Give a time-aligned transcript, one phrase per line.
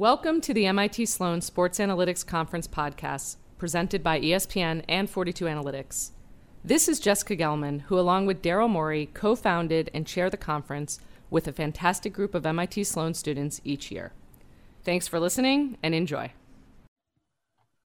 [0.00, 6.12] Welcome to the MIT Sloan Sports Analytics Conference podcast, presented by ESPN and 42 Analytics.
[6.64, 11.00] This is Jessica Gelman, who, along with Daryl Morey, co founded and chair the conference
[11.28, 14.12] with a fantastic group of MIT Sloan students each year.
[14.84, 16.32] Thanks for listening and enjoy.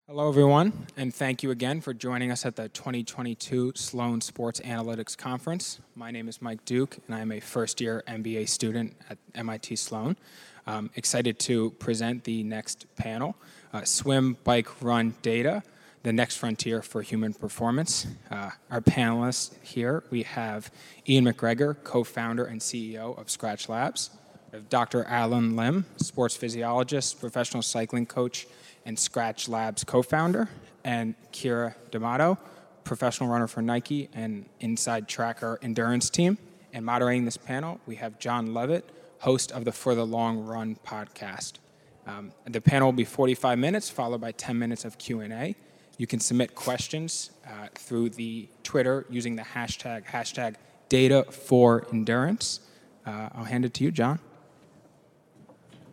[0.07, 5.15] Hello, everyone, and thank you again for joining us at the 2022 Sloan Sports Analytics
[5.15, 5.79] Conference.
[5.93, 9.75] My name is Mike Duke, and I am a first year MBA student at MIT
[9.75, 10.17] Sloan.
[10.67, 13.35] Um, excited to present the next panel
[13.73, 15.63] uh, Swim, Bike, Run Data,
[16.03, 18.07] the next frontier for human performance.
[18.31, 20.71] Uh, our panelists here we have
[21.07, 24.11] Ian McGregor, co founder and CEO of Skratch Labs.
[24.69, 25.05] Dr.
[25.05, 28.47] Allen Lim, sports physiologist, professional cycling coach,
[28.85, 30.49] and Skratch Labs co founder,
[30.83, 32.37] and Keira D'Amato,
[32.83, 36.37] professional runner for Nike and InsideTracker endurance team.
[36.73, 38.89] And moderating this panel, we have John Levitt,
[39.19, 41.53] host of the For the Long Run podcast.
[42.07, 45.55] Um, the panel will be 45 minutes, followed by 10 minutes of Q&A.
[45.97, 50.55] You can submit questions uh, through the Twitter using the hashtag, hashtag
[50.87, 52.61] data for endurance.
[53.05, 54.19] Uh, I'll hand it to you, John.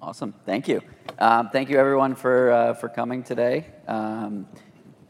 [0.01, 0.81] Awesome, thank you.
[1.19, 3.67] Um, thank you everyone for, uh, for coming today.
[3.89, 4.47] Um,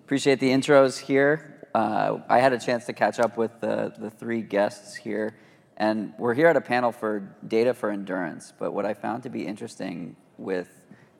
[0.04, 1.68] appreciate the intros here.
[1.74, 5.36] Uh, I had a chance to catch up with the, the three guests here
[5.76, 8.52] and we're here at a panel for data for endurance.
[8.58, 10.68] But what I found to be interesting with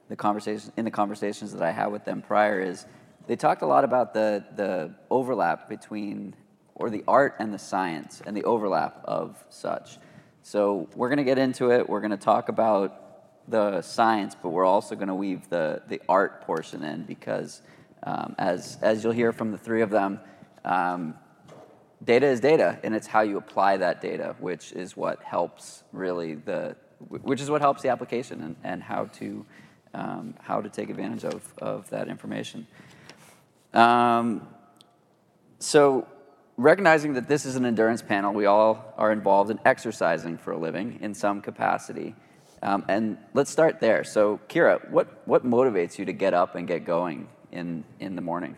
[0.08, 2.86] the conversation in the conversations that I had with them prior is
[3.26, 6.34] they talked a lot about the the overlap between
[6.74, 9.98] or the art and the science and the overlap of such.
[10.42, 11.88] So we're going to get into it.
[11.88, 13.02] We're going to talk about
[13.48, 17.62] the science, but we're also going to weave the the art portion in because
[18.04, 20.20] um, as as you'll hear from the three of them.
[20.64, 21.14] Um,
[22.04, 26.34] data is data, and it's how you apply that data, which is what helps really
[26.34, 26.76] the,
[27.08, 29.44] which is what helps the application and, and how to,
[29.94, 32.66] um, how to take advantage of, of that information.
[33.72, 34.46] Um,
[35.58, 36.06] so
[36.56, 40.58] recognizing that this is an endurance panel, we all are involved in exercising for a
[40.58, 42.14] living in some capacity.
[42.62, 44.02] Um, and let's start there.
[44.04, 48.22] So, Keira, what, what motivates you to get up and get going in, in the
[48.22, 48.56] morning?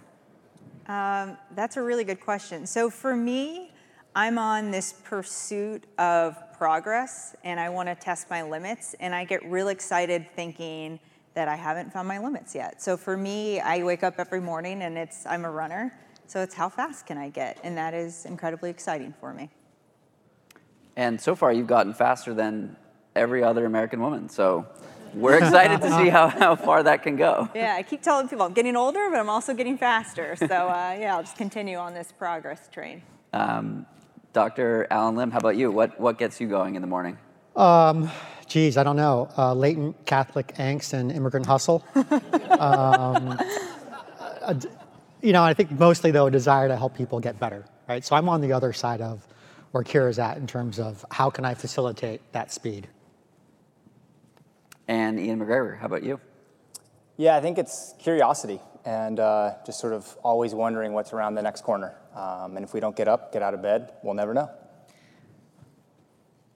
[0.88, 2.66] Um, that's a really good question.
[2.66, 3.72] So for me,
[4.16, 9.24] I'm on this pursuit of progress and I want to test my limits and I
[9.24, 10.98] get real excited thinking
[11.34, 12.82] that I haven't found my limits yet.
[12.82, 15.94] So for me, I wake up every morning and it's I'm a runner.
[16.26, 17.58] So it's how fast can I get?
[17.62, 19.50] And that is incredibly exciting for me.
[20.96, 22.76] And so far you've gotten faster than
[23.14, 24.28] every other American woman.
[24.28, 24.66] So
[25.14, 27.48] we're excited to see how, how far that can go.
[27.54, 30.36] Yeah, I keep telling people I'm getting older, but I'm also getting faster.
[30.36, 33.02] So uh, yeah, I'll just continue on this progress train.
[33.32, 33.86] Um,
[34.32, 34.86] Dr.
[34.90, 35.70] Allen Lim, how about you?
[35.70, 37.18] What, what gets you going in the morning?
[37.56, 38.10] Um,
[38.46, 39.28] geez, I don't know.
[39.36, 41.84] Uh, latent Catholic angst and immigrant hustle.
[42.58, 43.38] um,
[45.20, 48.04] you know, I think mostly though a desire to help people get better, right?
[48.04, 49.26] So I'm on the other side of
[49.72, 52.88] where Keira's at in terms of how can I facilitate that speed.
[54.88, 56.18] And Ian McGregor, how about you?
[57.18, 61.42] Yeah, I think it's curiosity and uh, just sort of always wondering what's around the
[61.42, 61.94] next corner.
[62.14, 64.50] Um, and if we don't get up, get out of bed, we'll never know.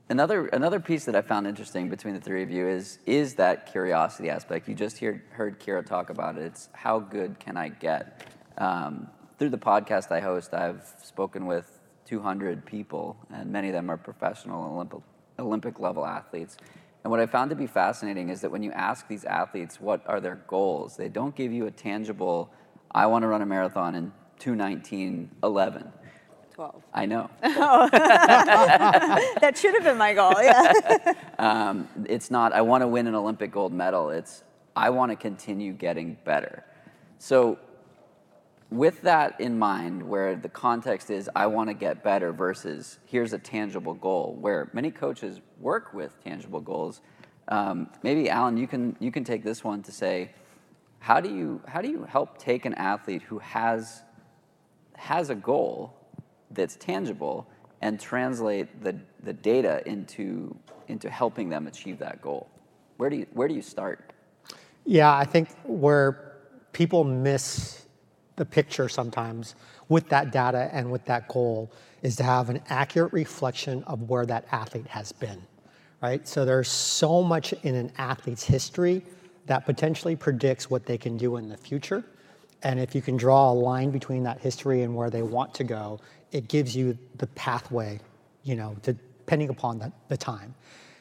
[0.09, 3.71] Another, another piece that I found interesting between the three of you is, is that
[3.71, 4.69] curiosity aspect.
[4.69, 6.45] You just hear, heard Keira talk about it.
[6.45, 8.27] It's how good can I get?
[8.57, 13.91] Um, through the podcast I host, I've spoken with 200 people, and many of them
[13.91, 15.01] are professional Olympic,
[15.39, 16.57] Olympic level athletes.
[17.05, 20.03] And what I found to be fascinating is that when you ask these athletes what
[20.07, 22.51] are their goals, they don't give you a tangible,
[22.93, 25.93] I want to run a marathon in 219.11.
[26.55, 26.83] 12.
[26.93, 27.31] I know.
[27.43, 30.73] that should have been my goal, yeah.
[31.39, 34.11] um, it's not, I want to win an Olympic gold medal.
[34.11, 34.45] It's,
[34.77, 36.65] I want to continue getting better.
[37.19, 37.59] So
[38.73, 43.33] with that in mind, where the context is I want to get better versus here's
[43.33, 47.03] a tangible goal, where many coaches work with tangible goals.
[47.49, 50.31] Um, maybe Allen, you can you can take this one to say,
[51.01, 54.03] how do you how do you help take an athlete who has
[54.97, 55.95] has a goal
[56.51, 57.47] that's tangible
[57.81, 60.57] and translate the, the data into
[60.89, 62.49] into helping them achieve that goal?
[62.97, 64.13] Where do you where do you start?
[64.87, 66.39] Yeah, I think where
[66.73, 67.82] people miss
[68.37, 69.55] the picture sometimes
[69.89, 71.71] with that data and with that goal
[72.03, 75.41] is to have an accurate reflection of where that athlete has been,
[76.03, 76.27] right?
[76.27, 79.03] So there's so much in an athlete's history
[79.47, 82.05] that potentially predicts what they can do in the future.
[82.63, 85.65] And if you can draw a line between that history and where they want to
[85.65, 86.01] go,
[86.31, 88.01] it gives you the pathway,
[88.45, 90.55] you know, depending upon the, the time.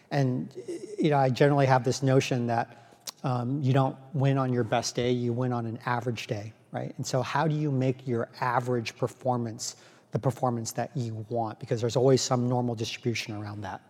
[0.09, 0.53] And,
[0.99, 4.95] you know, I generally have this notion that um, you don't win on your best
[4.95, 6.93] day, you win on an average day, right?
[6.97, 9.75] And so, how do you make your average performance
[10.11, 11.59] the performance that you want?
[11.59, 13.81] Because there's always some normal distribution around that,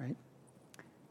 [0.00, 0.16] right?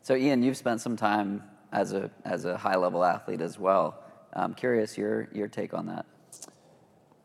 [0.01, 4.03] So, Ian, you've spent some time as a, as a high level athlete as well.
[4.33, 6.05] I'm curious your, your take on that.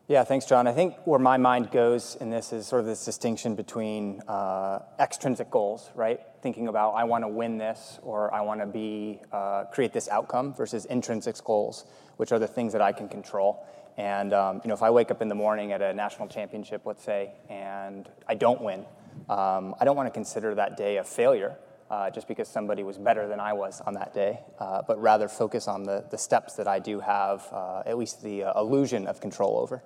[0.09, 0.67] Yeah, thanks, John.
[0.67, 4.81] I think where my mind goes in this is sort of this distinction between uh,
[4.99, 6.21] extrinsic goals, right?
[6.43, 10.09] Thinking about I want to win this or I want to be uh, create this
[10.09, 11.87] outcome versus intrinsic goals,
[12.17, 13.65] which are the things that I can control.
[13.97, 16.83] And um, you know, if I wake up in the morning at a national championship,
[16.85, 18.85] let's say, and I don't win,
[19.29, 21.57] um, I don't want to consider that day a failure.
[21.91, 25.29] Uh, just because somebody was better than I was on that day, uh, but rather
[25.29, 29.07] focus on the, the steps that I do have uh, at least the uh, illusion
[29.07, 29.83] of control over.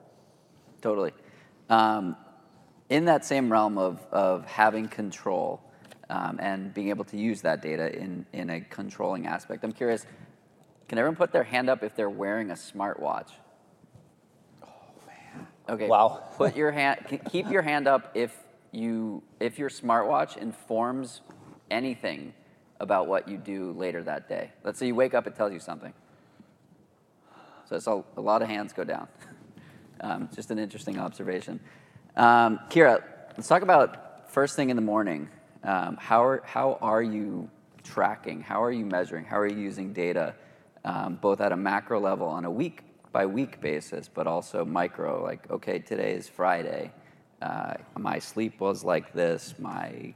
[0.80, 1.12] Totally.
[1.68, 2.14] Um,
[2.88, 5.60] in that same realm of, of having control
[6.08, 10.06] um, and being able to use that data in, in a controlling aspect, I'm curious
[10.88, 13.30] can everyone put their hand up if they're wearing a smartwatch?
[15.68, 15.88] Okay.
[15.88, 16.22] Wow.
[16.36, 18.36] put your hand, keep your hand up if,
[18.72, 21.22] you, if your smartwatch informs
[21.70, 22.32] anything
[22.78, 24.52] about what you do later that day.
[24.62, 25.92] Let's say you wake up, it tells you something.
[27.68, 29.08] So it's a, a lot of hands go down.
[29.98, 31.58] Um, just an interesting observation.
[32.18, 33.02] Um, Keira,
[33.34, 35.30] let's talk about first thing in the morning.
[35.64, 37.48] Um, how, are, how are you
[37.82, 38.42] tracking?
[38.42, 39.24] How are you measuring?
[39.24, 40.34] How are you using data,
[40.84, 42.82] um, both at a macro level on a week
[43.16, 45.24] by week basis, but also micro?
[45.24, 46.92] Like, okay, today is Friday.
[47.40, 49.54] Uh, my sleep was like this.
[49.58, 50.12] My,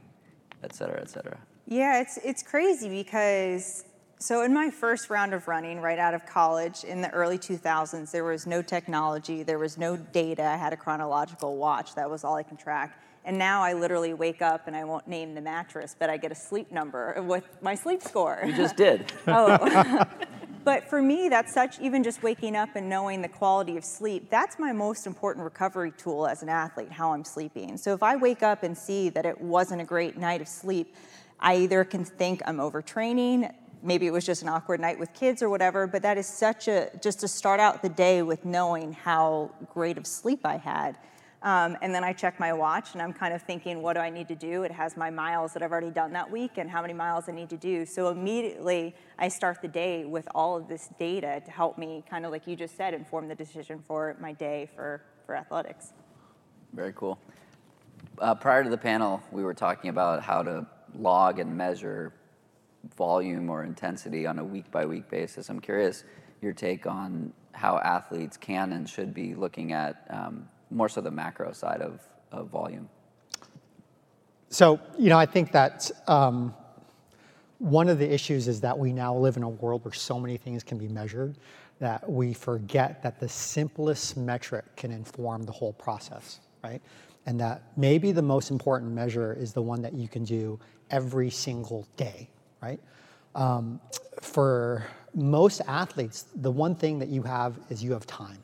[0.63, 1.39] et cetera, et cetera.
[1.67, 3.85] Yeah, it's it's crazy because
[4.19, 8.11] so in my first round of running right out of college in the early 2000s,
[8.11, 10.43] there was no technology, there was no data.
[10.43, 11.95] I had a chronological watch.
[11.95, 13.01] That was all I can track.
[13.25, 16.31] And now I literally wake up and I won't name the mattress, but I get
[16.31, 18.43] a sleep number with my sleep score.
[18.45, 19.11] You just did.
[19.27, 20.05] oh.
[20.63, 24.29] but for me, that's such, even just waking up and knowing the quality of sleep,
[24.29, 27.77] that's my most important recovery tool as an athlete, how I'm sleeping.
[27.77, 30.95] So if I wake up and see that it wasn't a great night of sleep,
[31.39, 33.51] I either can think I'm overtraining,
[33.83, 36.67] maybe it was just an awkward night with kids or whatever, but that is such
[36.67, 40.95] a, just to start out the day with knowing how great of sleep I had.
[41.43, 44.11] Um, and then I check my watch and I'm kind of thinking, what do I
[44.11, 44.61] need to do?
[44.61, 47.31] It has my miles that I've already done that week and how many miles I
[47.31, 47.83] need to do.
[47.85, 52.25] So immediately I start the day with all of this data to help me, kind
[52.25, 55.93] of like you just said, inform the decision for my day for, for athletics.
[56.73, 57.17] Very cool.
[58.19, 62.13] Uh, prior to the panel, we were talking about how to log and measure
[62.95, 65.49] volume or intensity on a week by week basis.
[65.49, 66.03] I'm curious
[66.41, 71.11] your take on how athletes can and should be looking at um, more so the
[71.11, 72.01] macro side of,
[72.31, 72.89] of volume.
[74.49, 76.53] So, you know, I think that um,
[77.59, 80.35] one of the issues is that we now live in a world where so many
[80.35, 81.37] things can be measured
[81.79, 86.81] that we forget that the simplest metric can inform the whole process, right?
[87.25, 90.59] And that maybe the most important measure is the one that you can do
[90.89, 92.29] every single day,
[92.61, 92.79] right?
[93.35, 93.79] Um,
[94.21, 98.37] for most athletes, the one thing that you have is you have time,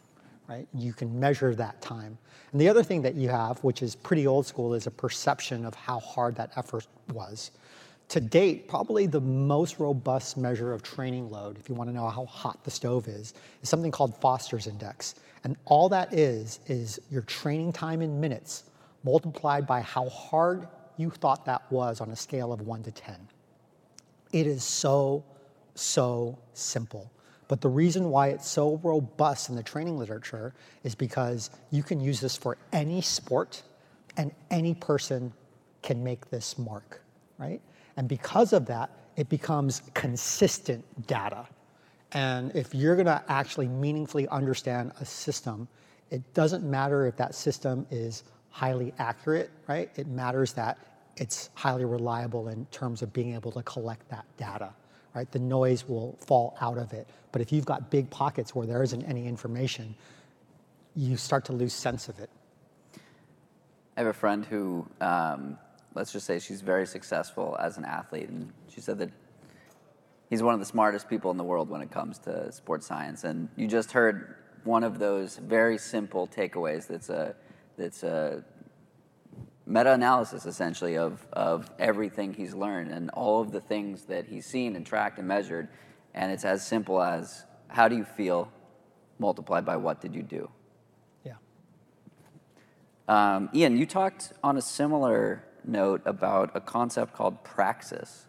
[0.48, 0.68] right?
[0.74, 2.18] You can measure that time.
[2.52, 5.66] And the other thing that you have, which is pretty old school, is a perception
[5.66, 7.52] of how hard that effort was.
[8.10, 12.08] To date, probably the most robust measure of training load, if you want to know
[12.08, 15.16] how hot the stove is, is something called Foster's Index.
[15.44, 18.64] And all that is, is your training time in minutes
[19.04, 23.16] multiplied by how hard you thought that was on a scale of one to 10.
[24.32, 25.24] It is so,
[25.76, 27.12] so simple.
[27.48, 32.00] But the reason why it's so robust in the training literature is because you can
[32.00, 33.64] use this for any sport
[34.18, 35.32] and any person
[35.82, 37.02] can make this mark,
[37.38, 37.62] right?
[37.96, 41.48] And because of that, it becomes consistent data.
[42.12, 45.68] And if you're gonna actually meaningfully understand a system,
[46.10, 49.90] it doesn't matter if that system is highly accurate, right?
[49.96, 50.78] It matters that
[51.18, 54.74] it's highly reliable in terms of being able to collect that data,
[55.18, 55.32] right?
[55.32, 57.08] The noise will fall out of it.
[57.32, 59.96] But if you've got big pockets where there isn't any information,
[60.96, 62.30] you start to lose sense of it.
[63.96, 65.58] I have a friend who, um,
[65.96, 69.10] let's just say she's very successful as an athlete, and she said that
[70.30, 73.24] he's one of the smartest people in the world when it comes to sports science.
[73.24, 77.36] And you just heard one of those very simple takeaways that's a,
[77.76, 78.44] that's a
[79.68, 84.76] meta-analysis essentially of, of everything he's learned and all of the things that he's seen
[84.78, 85.68] and tracked and measured
[86.14, 88.50] and it's as simple as how do you feel
[89.20, 90.50] multiplied by what did you do?
[91.24, 91.34] Yeah.
[93.10, 98.26] Um, ian you talked on a similar note about a concept called praxis.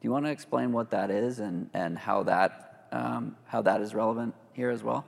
[0.00, 3.80] Do you want to explain what that is and, and how that um, how that
[3.80, 5.06] is relevant here as well?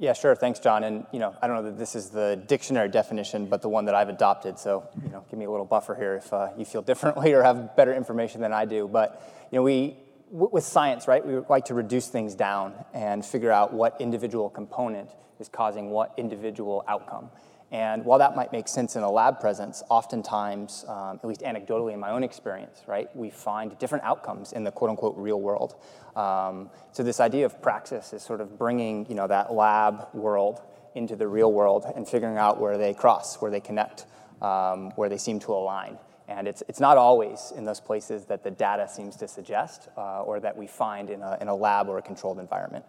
[0.00, 0.34] Yeah, sure.
[0.34, 0.82] Thanks, John.
[0.82, 3.84] And you know, I don't know that this is the dictionary definition, but the one
[3.84, 4.58] that I've adopted.
[4.58, 7.42] So you know, give me a little buffer here if uh, you feel differently or
[7.42, 8.88] have better information than I do.
[8.88, 9.98] But you know, we
[10.30, 11.24] with science, right?
[11.24, 16.14] We like to reduce things down and figure out what individual component is causing what
[16.16, 17.28] individual outcome.
[17.72, 21.92] And while that might make sense in a lab presence, oftentimes, um, at least anecdotally
[21.92, 25.76] in my own experience, right, we find different outcomes in the quote unquote real world.
[26.16, 30.62] Um, so this idea of praxis is sort of bringing, you know, that lab world
[30.96, 34.06] into the real world and figuring out where they cross, where they connect,
[34.42, 35.96] um, where they seem to align.
[36.26, 40.22] And it's, it's not always in those places that the data seems to suggest uh,
[40.22, 42.84] or that we find in a, in a lab or a controlled environment.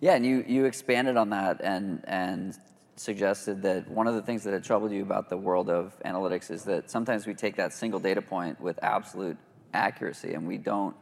[0.00, 2.56] Yeah, and you, you expanded on that and, and
[2.96, 6.50] suggested that one of the things that had troubled you about the world of analytics
[6.50, 9.36] is that sometimes we take that single data point with absolute
[9.74, 10.96] accuracy and we don't,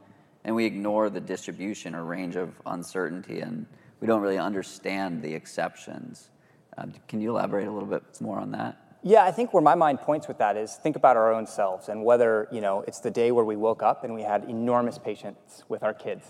[0.44, 3.66] and we ignore the distribution or range of uncertainty and
[4.00, 6.30] we don't really understand the exceptions.
[6.76, 8.76] Uh, can you elaborate a little bit more on that?
[9.06, 11.88] Yeah, I think where my mind points with that is think about our own selves
[11.88, 14.98] and whether, you know, it's the day where we woke up and we had enormous
[14.98, 16.24] patience with our kids.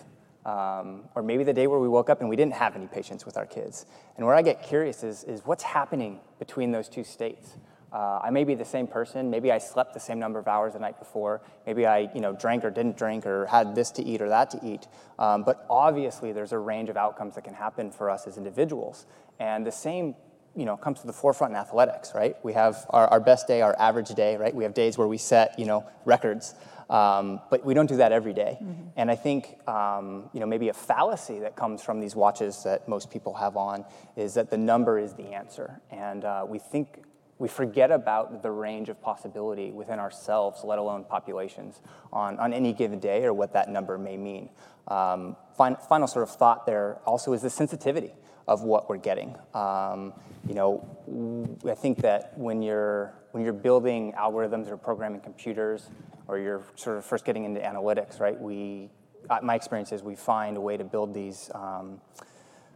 [0.45, 3.25] Um, or maybe the day where we woke up and we didn't have any patience
[3.25, 3.87] with our kids.
[4.17, 7.57] And where I get curious is, is what's happening between those two states.
[7.95, 9.31] Uh, I may be the same person.
[9.31, 11.43] Maybe I slept the same number of hours the night before.
[11.65, 14.51] Maybe I, you know, drank or didn't drink or had this to eat or that
[14.51, 14.89] to eat.
[15.17, 19.07] Um, but obviously, there's a range of outcomes that can happen for us as individuals.
[19.39, 20.17] And the same
[20.57, 22.37] you know, comes to the forefront in athletics, right?
[22.43, 24.55] We have our, our best day, our average day, right?
[24.55, 26.55] We have days where we set, you know, records.
[26.91, 28.59] Um, but we don't do that every day.
[28.63, 28.83] Mm-hmm.
[28.97, 32.89] And I think, um, you know, maybe a fallacy that comes from these watches that
[32.89, 33.85] most people have on
[34.17, 35.81] is that the number is the answer.
[35.91, 37.03] And uh, we think,
[37.39, 41.81] we forget about the range of possibility within ourselves, let alone populations,
[42.13, 44.51] on, on any given day or what that number may mean.
[44.87, 48.13] Um, fin- final sort of thought there also is the sensitivity
[48.47, 49.37] of what we're getting.
[49.55, 50.13] Um,
[50.47, 55.89] you know, I think that when you're when you're building algorithms or programming computers,
[56.29, 58.41] or you're sort of first getting into analytics, right?
[58.41, 58.91] We,
[59.29, 61.51] uh, my experience is we find a way to build these.
[61.55, 62.01] Um,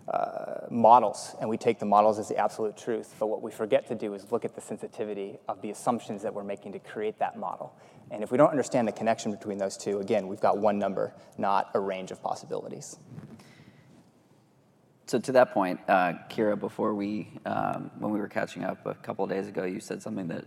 [0.08, 3.14] uh, models, and we take the models as the absolute truth.
[3.18, 6.32] But what we forget to do is look at the sensitivity of the assumptions that
[6.32, 7.74] we're making to create that model.
[8.10, 11.12] And if we don't understand the connection between those two, again, we've got one number,
[11.36, 12.98] not a range of possibilities.
[15.08, 18.94] So to that point, uh, Keira, before we, um, when we were catching up a
[18.94, 20.44] couple of days ago, you said something that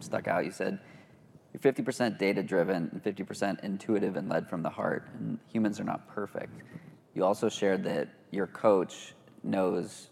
[0.00, 0.44] stuck out.
[0.44, 0.80] You said
[1.52, 5.84] you're 50% data driven and 50% intuitive and led from the heart, and humans are
[5.84, 6.52] not perfect.
[7.14, 10.08] You also shared that your coach knows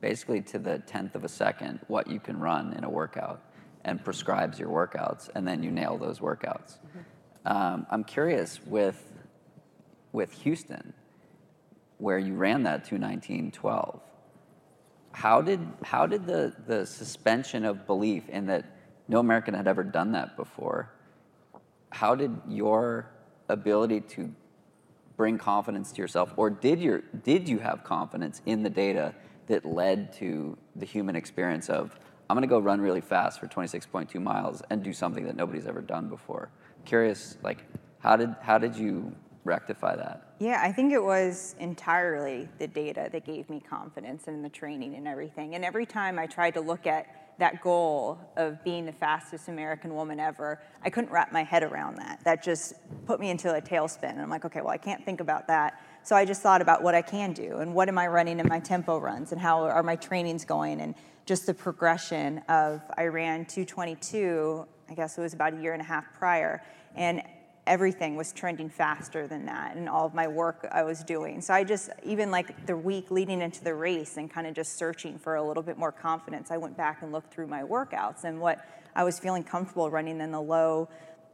[0.00, 3.42] basically to the tenth of a second what you can run in a workout
[3.84, 6.78] and prescribes your workouts, and then you nail those workouts.
[6.78, 7.52] Mm-hmm.
[7.52, 9.10] Um, I'm curious with
[10.12, 10.94] with Houston
[11.98, 14.00] where you ran that 219.12.
[15.12, 18.64] How did, how did the, the suspension of belief in that
[19.08, 20.90] no American had ever done that before,
[21.90, 23.10] how did your
[23.48, 24.34] ability to
[25.16, 29.14] bring confidence to yourself, or did, your, did you have confidence in the data
[29.46, 31.96] that led to the human experience of,
[32.28, 35.82] I'm gonna go run really fast for 26.2 miles and do something that nobody's ever
[35.82, 36.50] done before?
[36.84, 37.58] Curious, like,
[38.00, 40.34] how did, how did you rectify that?
[40.38, 44.94] Yeah, I think it was entirely the data that gave me confidence in the training
[44.94, 45.54] and everything.
[45.54, 47.06] And every time I tried to look at
[47.38, 51.96] that goal of being the fastest American woman ever, I couldn't wrap my head around
[51.96, 52.20] that.
[52.24, 52.74] That just
[53.06, 54.10] put me into a tailspin.
[54.10, 55.80] And I'm like, okay, well, I can't think about that.
[56.02, 58.48] So I just thought about what I can do and what am I running in
[58.48, 60.94] my tempo runs and how are my trainings going and
[61.26, 65.80] just the progression of I ran 222, I guess it was about a year and
[65.80, 66.62] a half prior.
[66.94, 67.22] And
[67.66, 71.40] everything was trending faster than that and all of my work I was doing.
[71.40, 74.76] So I just, even like the week leading into the race and kind of just
[74.76, 78.24] searching for a little bit more confidence, I went back and looked through my workouts
[78.24, 80.88] and what I was feeling comfortable running in the low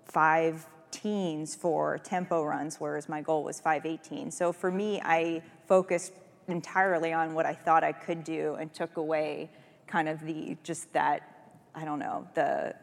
[0.04, 4.30] five teens for tempo runs, whereas my goal was 518.
[4.30, 6.12] So for me, I focused
[6.48, 9.50] entirely on what I thought I could do and took away
[9.86, 11.22] kind of the, just that,
[11.74, 12.74] I don't know, the,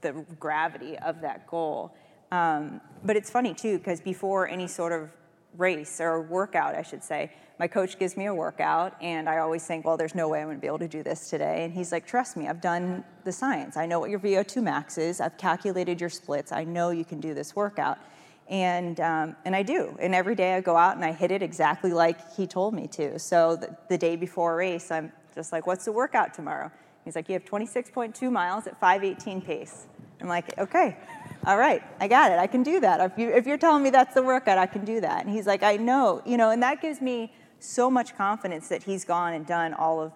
[0.00, 1.94] the gravity of that goal.
[2.32, 5.10] Um, but it's funny too, because before any sort of
[5.56, 9.66] race or workout, I should say, my coach gives me a workout, and I always
[9.66, 11.64] think, well, there's no way I'm gonna be able to do this today.
[11.64, 13.78] And he's like, trust me, I've done the science.
[13.78, 15.20] I know what your VO2 max is.
[15.20, 16.52] I've calculated your splits.
[16.52, 17.98] I know you can do this workout.
[18.48, 19.96] And, um, and I do.
[19.98, 22.86] And every day I go out and I hit it exactly like he told me
[22.88, 23.18] to.
[23.18, 26.70] So the, the day before a race, I'm just like, what's the workout tomorrow?
[27.04, 29.86] He's like, you have 26.2 miles at 518 pace.
[30.20, 30.96] I'm like, okay,
[31.46, 32.38] all right, I got it.
[32.38, 33.00] I can do that.
[33.00, 35.24] If, you, if you're telling me that's the workout, I can do that.
[35.24, 38.82] And he's like, I know, you know, and that gives me so much confidence that
[38.82, 40.12] he's gone and done all of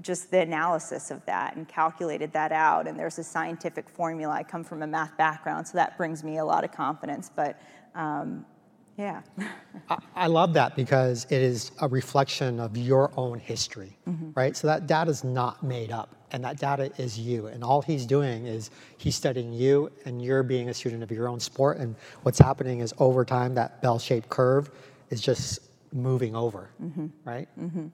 [0.00, 2.88] just the analysis of that and calculated that out.
[2.88, 4.34] And there's a scientific formula.
[4.34, 7.30] I come from a math background, so that brings me a lot of confidence.
[7.34, 7.60] But
[7.94, 8.44] um,
[8.96, 9.22] yeah.
[9.88, 14.30] I, I love that because it is a reflection of your own history, mm-hmm.
[14.34, 14.56] right?
[14.56, 17.46] So that data is not made up, and that data is you.
[17.46, 21.28] And all he's doing is he's studying you, and you're being a student of your
[21.28, 21.78] own sport.
[21.78, 24.70] And what's happening is over time, that bell-shaped curve
[25.10, 25.60] is just
[25.92, 27.06] moving over, mm-hmm.
[27.24, 27.48] right?
[27.58, 27.88] Mm-hmm.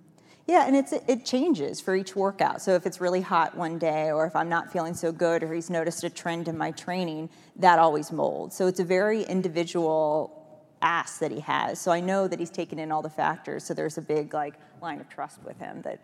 [0.47, 2.63] Yeah, and it's it changes for each workout.
[2.63, 5.53] So if it's really hot one day, or if I'm not feeling so good, or
[5.53, 8.57] he's noticed a trend in my training, that always molds.
[8.57, 10.38] So it's a very individual
[10.83, 11.81] ask that he has.
[11.81, 13.65] So I know that he's taken in all the factors.
[13.65, 16.01] So there's a big like line of trust with him that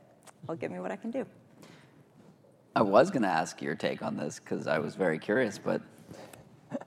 [0.47, 1.25] he'll give me what I can do.
[2.77, 5.81] I was going to ask your take on this because I was very curious, but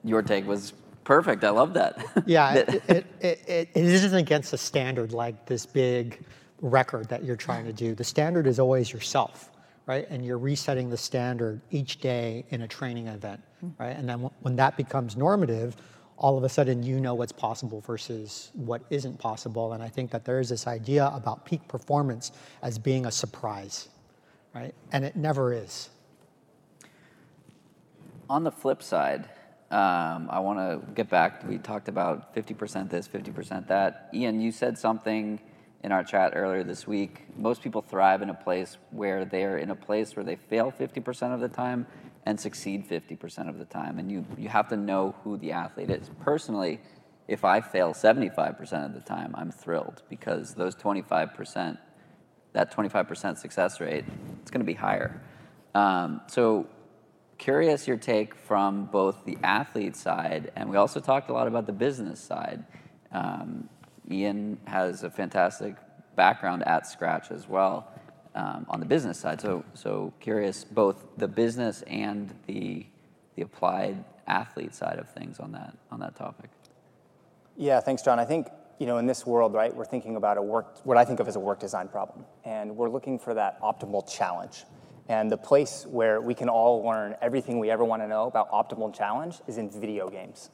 [0.04, 1.44] your take was perfect.
[1.44, 2.04] I love that.
[2.26, 6.20] Yeah, That- it, it, it, it, it isn't against a standard like this big
[6.60, 7.94] record that you're trying to do.
[7.94, 9.50] The standard is always yourself,
[9.86, 10.06] right?
[10.10, 13.40] And you're resetting the standard each day in a training event,
[13.78, 13.96] right?
[13.96, 15.76] And then wh- when that becomes normative,
[16.18, 19.72] all of a sudden you know what's possible versus what isn't possible.
[19.72, 23.88] And I think that there is this idea about peak performance as being a surprise,
[24.54, 24.74] right?
[24.92, 25.90] And it never is.
[28.28, 29.28] On the flip side,
[29.70, 31.46] um, I want to get back.
[31.46, 34.08] We talked about 50% this, 50% that.
[34.12, 35.38] Ian, you said something
[35.84, 37.26] in our chat earlier this week.
[37.36, 41.32] Most people thrive in a place where they're in a place where they fail 50%
[41.32, 41.86] of the time
[42.28, 43.98] and succeed 50% of the time.
[43.98, 46.10] And you, you have to know who the athlete is.
[46.20, 46.78] Personally,
[47.26, 51.78] if I fail 75% of the time, I'm thrilled because those 25%,
[52.52, 54.04] that 25% success rate,
[54.42, 55.22] it's going to be higher.
[55.74, 56.66] Um, so
[57.38, 61.64] curious your take from both the athlete side and we also talked a lot about
[61.64, 62.62] the business side.
[63.10, 63.70] Um,
[64.10, 65.76] Ian has a fantastic
[66.14, 67.90] background at Skratch as well
[68.34, 69.40] um, on the business side.
[69.40, 72.86] So, so curious both the business and the
[73.38, 76.50] the applied athlete side of things on that on that topic.
[77.56, 78.18] Yeah, thanks, John.
[78.18, 78.48] I think
[78.78, 81.28] you know in this world, right, we're thinking about a work, what I think of
[81.28, 84.64] as a work design problem, and we're looking for that optimal challenge.
[85.08, 88.50] And the place where we can all learn everything we ever want to know about
[88.50, 90.50] optimal challenge is in video games.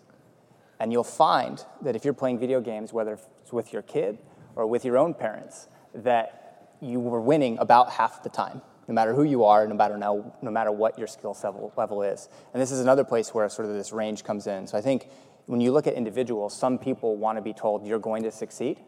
[0.78, 4.18] And you'll find that if you're playing video games, whether it's with your kid
[4.54, 6.43] or with your own parents, that
[6.84, 10.34] you were winning about half the time, no matter who you are, no matter now,
[10.42, 12.28] no matter what your skill level, level is.
[12.52, 14.66] And this is another place where sort of this range comes in.
[14.66, 15.08] So I think
[15.46, 18.80] when you look at individuals, some people want to be told you're going to succeed,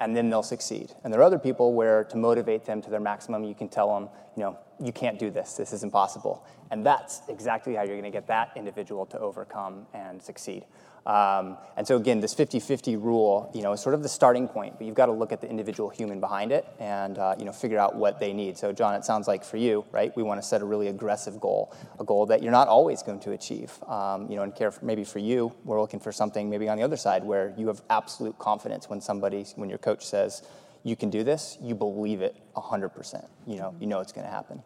[0.00, 0.92] and then they'll succeed.
[1.04, 3.94] And there are other people where to motivate them to their maximum, you can tell
[3.94, 6.44] them, you know, you can't do this, this is impossible.
[6.70, 10.64] And that's exactly how you're going to get that individual to overcome and succeed.
[11.04, 14.78] Um, and so again, this 50-50 rule, you know, is sort of the starting point,
[14.78, 17.52] but you've got to look at the individual human behind it and, uh, you know,
[17.52, 18.56] figure out what they need.
[18.56, 21.40] So John, it sounds like for you, right, we want to set a really aggressive
[21.40, 23.72] goal, a goal that you're not always going to achieve.
[23.88, 26.78] Um, you know, and care for, maybe for you, we're looking for something maybe on
[26.78, 30.42] the other side where you have absolute confidence when somebody, when your coach says,
[30.84, 33.26] you can do this, you believe it 100%.
[33.46, 34.62] You know, you know it's going to happen.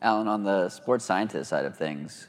[0.00, 2.28] Allen, on the sports scientist side of things,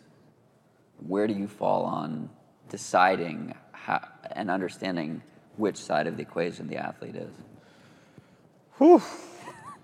[0.98, 2.30] where do you fall on
[2.70, 5.22] deciding how, and understanding
[5.58, 7.32] which side of the equation the athlete is?
[8.78, 9.02] Whew!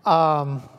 [0.06, 0.70] Um,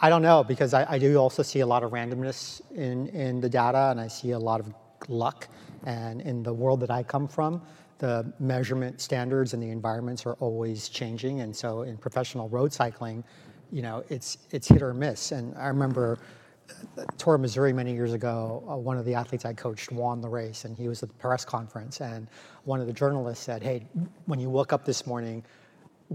[0.00, 3.40] I don't know because I, I do also see a lot of randomness in, in
[3.40, 4.72] the data and I see a lot of
[5.08, 5.48] luck.
[5.84, 7.62] And in the world that I come from,
[7.98, 11.40] the measurement standards and the environments are always changing.
[11.40, 13.24] And so in professional road cycling,
[13.72, 15.32] you know, it's, it's hit or miss.
[15.32, 16.18] And I remember
[17.16, 20.28] Tour of Missouri many years ago, uh, one of the athletes I coached won the
[20.28, 22.00] race and he was at the press conference.
[22.00, 22.28] And
[22.64, 23.86] one of the journalists said, Hey,
[24.26, 25.44] when you woke up this morning,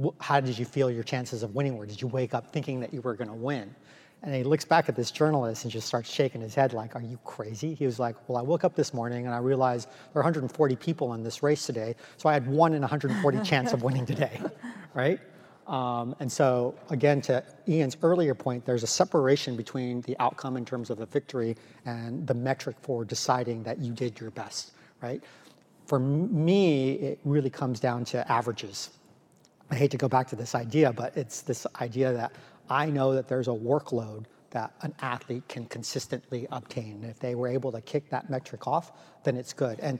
[0.01, 1.85] wh- how did you feel your chances of winning were?
[1.85, 3.73] Did you wake up thinking that you were going to win?
[4.21, 7.01] And he looks back at this journalist and just starts shaking his head like, Are
[7.01, 7.73] you crazy?
[7.73, 10.75] He was like, Well, I woke up this morning and I realized there are 140
[10.77, 14.41] people in this race today, so I had one in 140 chance of winning today,
[14.93, 15.19] right?
[15.67, 20.65] Um, and so, again, to Ian's earlier point, there's a separation between the outcome in
[20.65, 24.71] terms of a victory and the metric for deciding that you did your best,
[25.01, 25.23] right?
[25.85, 28.89] For me, it really comes down to averages.
[29.71, 32.33] I hate to go back to this idea, but it's this idea that
[32.69, 37.03] I know that there's a workload that an athlete can consistently obtain.
[37.03, 38.91] If they were able to kick that metric off,
[39.23, 39.79] then it's good.
[39.79, 39.99] And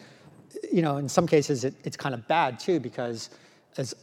[0.71, 3.30] you know, in some cases, it, it's kind of bad too because,
[3.78, 3.95] as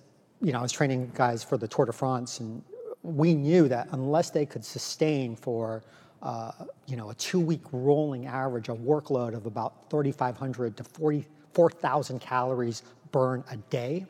[0.43, 2.63] you know, I was training guys for the Tour de France, and
[3.03, 5.83] we knew that unless they could sustain for
[6.23, 6.53] uh,
[6.87, 13.43] you know, a two-week rolling average, a workload of about 3,500 to 44,000 calories burn
[13.51, 14.05] a day.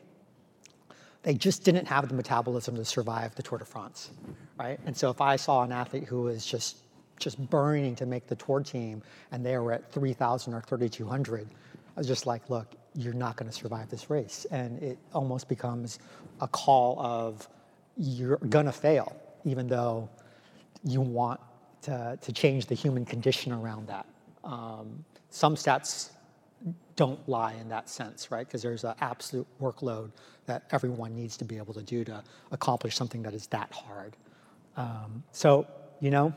[1.23, 4.11] They just didn't have the metabolism to survive the Tour de France,
[4.57, 4.79] right?
[4.85, 6.77] And so if I saw an athlete who was just
[7.19, 11.99] just burning to make the tour team and they were at 3,000 or 3,200, I
[11.99, 14.45] was just like, look, you're not going to survive this race.
[14.51, 15.99] And it almost becomes
[16.41, 17.47] a call of
[17.97, 20.09] you're going to fail, even though
[20.83, 21.39] you want
[21.83, 24.05] to, to change the human condition around that.
[24.43, 26.11] Um, some stats
[26.95, 28.45] don't lie in that sense, right?
[28.45, 30.11] Because there's an absolute workload
[30.45, 34.15] that everyone needs to be able to do to accomplish something that is that hard.
[34.77, 35.65] Um, so,
[35.99, 36.33] you know,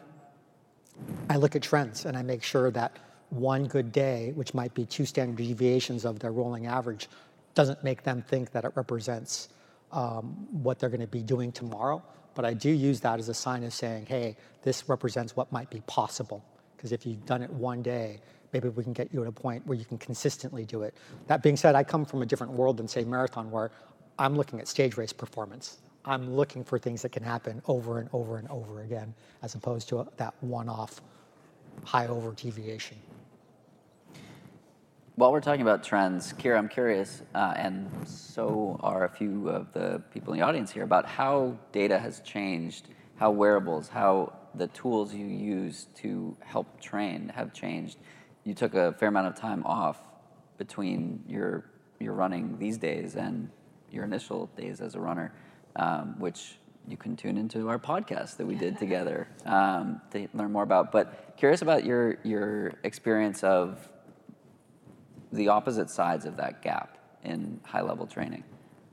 [1.29, 2.97] I look at trends and I make sure that
[3.31, 7.09] one good day, which might be two standard deviations of their rolling average,
[7.55, 9.49] doesn't make them think that it represents
[9.93, 12.03] um, what they're going to be doing tomorrow.
[12.35, 15.71] But I do use that as a sign of saying, hey, this represents what might
[15.71, 16.45] be possible.
[16.77, 18.21] Because if you've done it one day,
[18.53, 20.95] maybe we can get you at a point where you can consistently do it.
[21.29, 23.71] That being said, I come from a different world than, say, marathon, where
[24.19, 25.79] I'm looking at stage race performance.
[26.05, 29.89] I'm looking for things that can happen over and over and over again, as opposed
[29.91, 31.01] to that one off
[31.85, 32.97] high over deviation.
[35.17, 39.73] While we're talking about trends, Keira, I'm curious, uh, and so are a few of
[39.73, 44.67] the people in the audience here, about how data has changed, how wearables, how the
[44.69, 47.99] tools you use to help train have changed.
[48.43, 49.99] You took a fair amount of time off
[50.59, 51.65] between your
[52.01, 53.51] your running these days and
[53.91, 55.33] your initial days as a runner,
[55.77, 60.53] um, which you can tune into our podcast that we did together um, to learn
[60.53, 60.93] more about.
[60.93, 63.89] But curious about your your experience of
[65.35, 68.45] the opposite sides of that gap in high level training?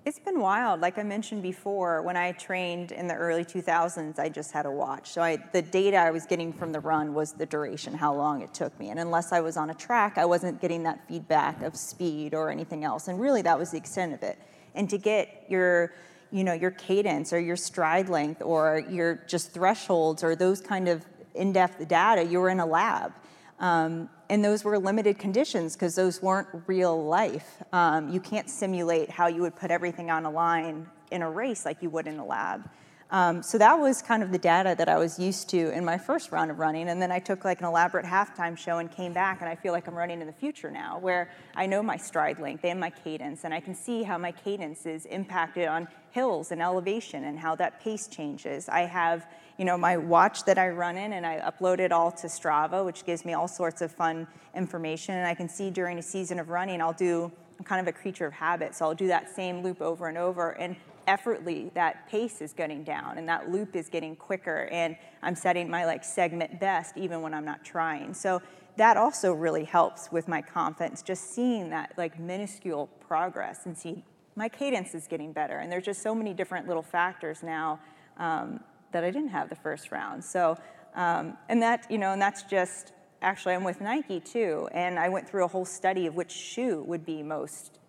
[0.04, 0.82] It's been wild.
[0.82, 4.72] Like I mentioned before, when I trained in the early 2000s, I just had a
[4.72, 5.12] watch.
[5.12, 8.42] So I, the data I was getting from the run was the duration, how long
[8.42, 8.90] it took me.
[8.90, 12.50] And unless I was on a track, I wasn't getting that feedback of speed or
[12.50, 13.10] anything else.
[13.10, 14.40] And really, that was the extent of it.
[14.74, 15.94] And to get your
[16.32, 20.88] you know your cadence or your stride length or your just thresholds or those kind
[20.88, 23.14] of in-depth data you were in a lab
[23.62, 27.62] um, and those were limited conditions because those weren't real life.
[27.72, 31.64] Um, you can't simulate how you would put everything on a line in a race
[31.64, 32.68] like you would in a lab.
[33.12, 35.98] Um, so that was kind of the data that I was used to in my
[35.98, 36.88] first round of running.
[36.88, 39.74] And then I took like an elaborate halftime show and came back, and I feel
[39.74, 42.90] like I'm running in the future now, where I know my stride length and my
[42.90, 47.38] cadence, and I can see how my cadence is impacted on hills and elevation and
[47.38, 48.70] how that pace changes.
[48.70, 52.12] I have you know, my watch that I run in and I upload it all
[52.14, 55.14] to Strava, which gives me all sorts of fun information.
[55.14, 57.96] And I can see during a season of running, I'll do, I'm kind of a
[57.96, 60.52] creature of habit, so I'll do that same loop over and over.
[60.52, 60.76] And
[61.08, 64.68] effortly, that pace is getting down and that loop is getting quicker.
[64.72, 68.14] And I'm setting my like segment best even when I'm not trying.
[68.14, 68.42] So
[68.78, 74.04] that also really helps with my confidence, just seeing that like minuscule progress and see
[74.36, 75.58] my cadence is getting better.
[75.60, 77.80] And there's just so many different little factors now
[78.18, 78.62] um,
[78.94, 80.24] that I didn't have the first round.
[80.24, 80.58] So,
[80.96, 85.10] um, and that, you know, and that's just, actually I'm with Nike too, and I
[85.10, 87.81] went through a whole study of which shoe would be most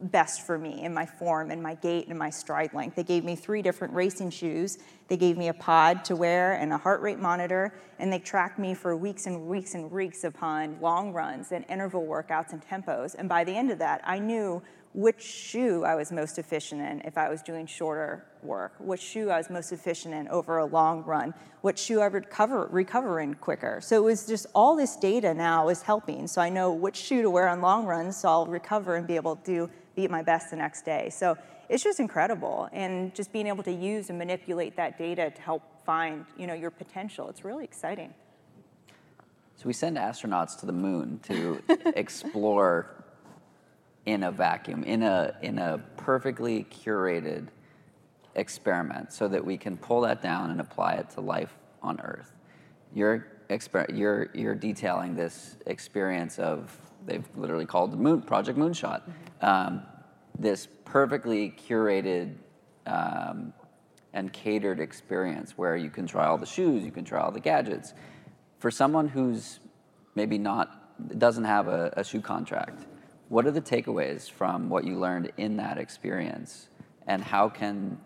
[0.00, 2.96] best for me in my form and my gait and my stride length.
[2.96, 4.78] They gave me three different racing shoes.
[5.08, 8.58] They gave me a pod to wear and a heart rate monitor, and they tracked
[8.58, 13.14] me for weeks and weeks and weeks upon long runs and interval workouts and tempos.
[13.18, 17.00] And by the end of that, I knew which shoe I was most efficient in
[17.02, 20.64] if I was doing shorter work, which shoe I was most efficient in over a
[20.64, 23.80] long run, what shoe I would recover, recover in quicker.
[23.80, 26.26] So it was just all this data now is helping.
[26.26, 29.14] So I know which shoe to wear on long runs so I'll recover and be
[29.14, 31.10] able to be at my best the next day.
[31.10, 31.36] So
[31.68, 32.68] it's just incredible.
[32.72, 36.54] And just being able to use and manipulate that data to help find you know,
[36.54, 38.12] your potential, it's really exciting.
[39.56, 41.62] So we send astronauts to the moon to
[41.96, 43.04] explore
[44.06, 47.48] in a vacuum, in a, in a perfectly curated
[48.34, 52.32] experiment, so that we can pull that down and apply it to life on Earth.
[52.94, 56.74] You're, exper- you're, you're detailing this experience of,
[57.06, 59.02] they've literally called the moon, Project Moonshot,
[59.40, 59.82] um,
[60.38, 62.34] this perfectly curated
[62.86, 63.52] um,
[64.12, 67.40] and catered experience where you can try all the shoes, you can try all the
[67.40, 67.94] gadgets.
[68.58, 69.60] For someone who's
[70.14, 72.86] maybe not, doesn't have a, a shoe contract,
[73.28, 76.68] what are the takeaways from what you learned in that experience?
[77.06, 77.98] And how can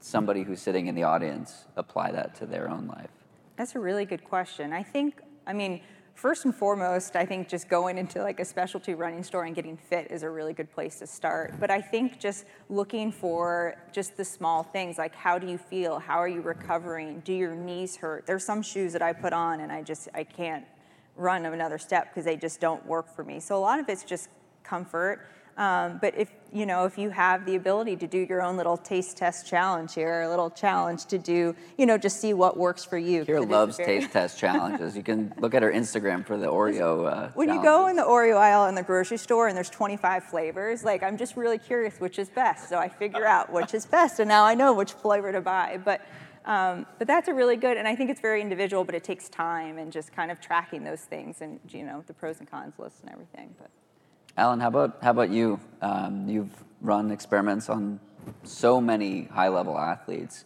[0.00, 3.10] somebody who's sitting in the audience apply that to their own life?
[3.56, 4.72] That's a really good question.
[4.72, 5.80] I think, I mean,
[6.18, 9.76] first and foremost, I think just going into like a specialty running store and getting
[9.76, 11.54] fit is a really good place to start.
[11.60, 16.00] But I think just looking for just the small things like how do you feel?
[16.00, 17.20] How are you recovering?
[17.20, 18.26] Do your knees hurt?
[18.26, 20.64] There's some shoes that I put on and I just I can't
[21.14, 23.38] run another step because they just don't work for me.
[23.38, 24.28] So a lot of it's just
[24.64, 25.24] comfort.
[25.58, 28.76] Um, but if you know, if you have the ability to do your own little
[28.76, 32.84] taste test challenge here, a little challenge to do, you know, just see what works
[32.84, 33.24] for you.
[33.24, 34.00] Keira loves very...
[34.00, 34.96] taste test challenges.
[34.96, 37.06] You can look at her Instagram for the Oreo.
[37.06, 37.54] Uh, when challenges.
[37.56, 41.02] you go in the Oreo aisle in the grocery store and there's 25 flavors, like
[41.02, 42.68] I'm just really curious which is best.
[42.68, 45.78] So I figure out which is best, and now I know which flavor to buy.
[45.84, 46.00] But
[46.44, 49.28] um, but that's a really good, and I think it's very individual, but it takes
[49.28, 52.78] time and just kind of tracking those things and you know the pros and cons
[52.78, 53.54] list and everything.
[53.58, 53.70] But
[54.36, 55.58] Allen, how about how about you?
[55.82, 57.98] Um, you've run experiments on
[58.44, 60.44] so many high-level athletes.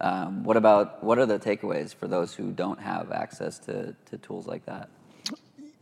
[0.00, 4.18] Um, what about what are the takeaways for those who don't have access to, to
[4.18, 4.88] tools like that?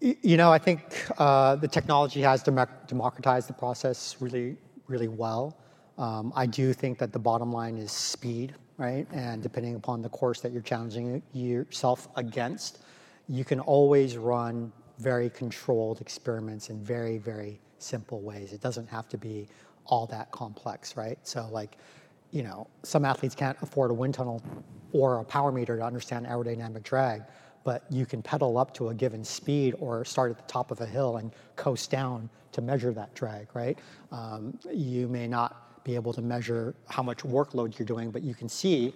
[0.00, 5.56] You know, I think uh, the technology has democratized the process really, really well.
[5.96, 9.06] Um, I do think that the bottom line is speed, right?
[9.12, 12.80] And depending upon the course that you're challenging yourself against,
[13.28, 18.52] you can always run very controlled experiments in very, very simple ways.
[18.52, 19.48] It doesn't have to be
[19.86, 21.18] all that complex, right?
[21.22, 21.76] So like,
[22.30, 24.42] you know, some athletes can't afford a wind tunnel
[24.92, 27.22] or a power meter to understand aerodynamic drag,
[27.64, 30.80] but you can pedal up to a given speed or start at the top of
[30.80, 33.78] a hill and coast down to measure that drag, right?
[34.12, 38.34] Um, you may not be able to measure how much workload you're doing, but you
[38.34, 38.94] can see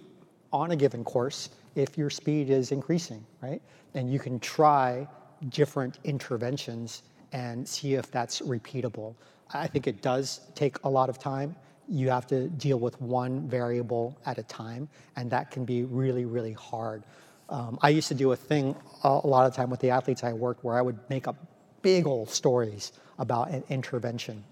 [0.51, 3.61] on a given course if your speed is increasing, right?
[3.93, 5.07] And you can try
[5.47, 9.15] different interventions and see if that's repeatable.
[9.53, 11.55] I think it does take a lot of time.
[11.87, 16.25] You have to deal with one variable at a time, and that can be really,
[16.25, 17.03] really hard.
[17.49, 20.33] Um, I used to do a thing a lot of time with the athletes I
[20.33, 21.35] worked where I would make up
[21.81, 24.43] big old stories about an intervention.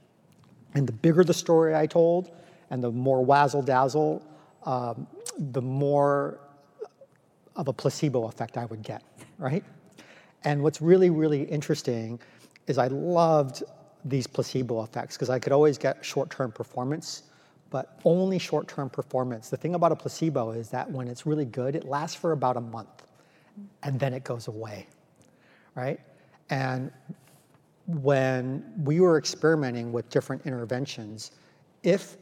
[0.73, 2.31] And the bigger the story I told,
[2.69, 4.25] and the more wazzle dazzle,
[4.63, 6.39] um, the more
[7.55, 9.03] of a placebo effect I would get,
[9.37, 9.63] right?
[10.47, 12.21] And what's really, really interesting
[12.67, 13.63] is I loved
[14.05, 17.23] these placebo effects because I could always get short-term performance,
[17.69, 19.49] but only short-term performance.
[19.49, 22.55] The thing about a placebo is that when it's really good, it lasts for about
[22.55, 23.03] a month
[23.83, 24.87] and then it goes away,
[25.75, 25.99] right?
[26.49, 26.93] And
[27.85, 31.31] when we were experimenting with different interventions,
[31.83, 32.15] if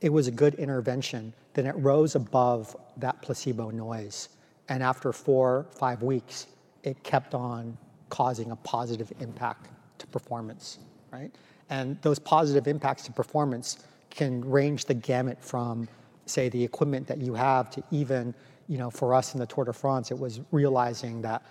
[0.00, 4.28] it was a good intervention, then it rose above that placebo noise.
[4.68, 6.46] And after four, five weeks,
[6.86, 7.76] it kept on
[8.08, 9.68] causing a positive impact
[9.98, 10.78] to performance,
[11.12, 11.34] right?
[11.68, 15.88] And those positive impacts to performance can range the gamut from,
[16.26, 18.34] say, the equipment that you have to even,
[18.68, 21.42] you know, for us in the Tour de France, it was realizing that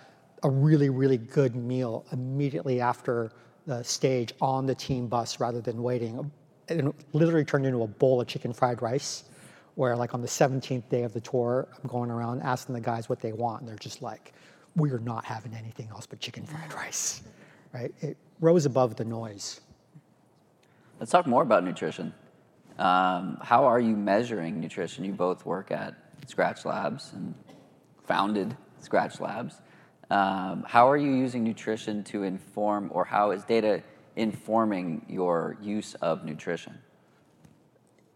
[0.42, 3.30] a really, really good meal immediately after
[3.66, 6.30] the stage on the team bus rather than waiting.
[6.68, 9.24] It literally turned into a bowl of chicken fried rice,
[9.74, 13.10] where like on the 17th day of the tour, I'm going around asking the guys
[13.10, 14.32] what they want, and they're just like,
[14.76, 17.22] we are not having anything else but chicken fried rice,
[17.72, 17.92] right?
[18.00, 19.60] It rose above the noise.
[21.00, 22.14] Let's talk more about nutrition.
[22.78, 25.04] Um, how are you measuring nutrition?
[25.04, 25.94] You both work at
[26.26, 27.34] Skratch Labs and
[28.04, 29.60] founded Skratch Labs.
[30.10, 33.82] Um, how are you using nutrition to inform, or how is data
[34.14, 36.78] informing your use of nutrition?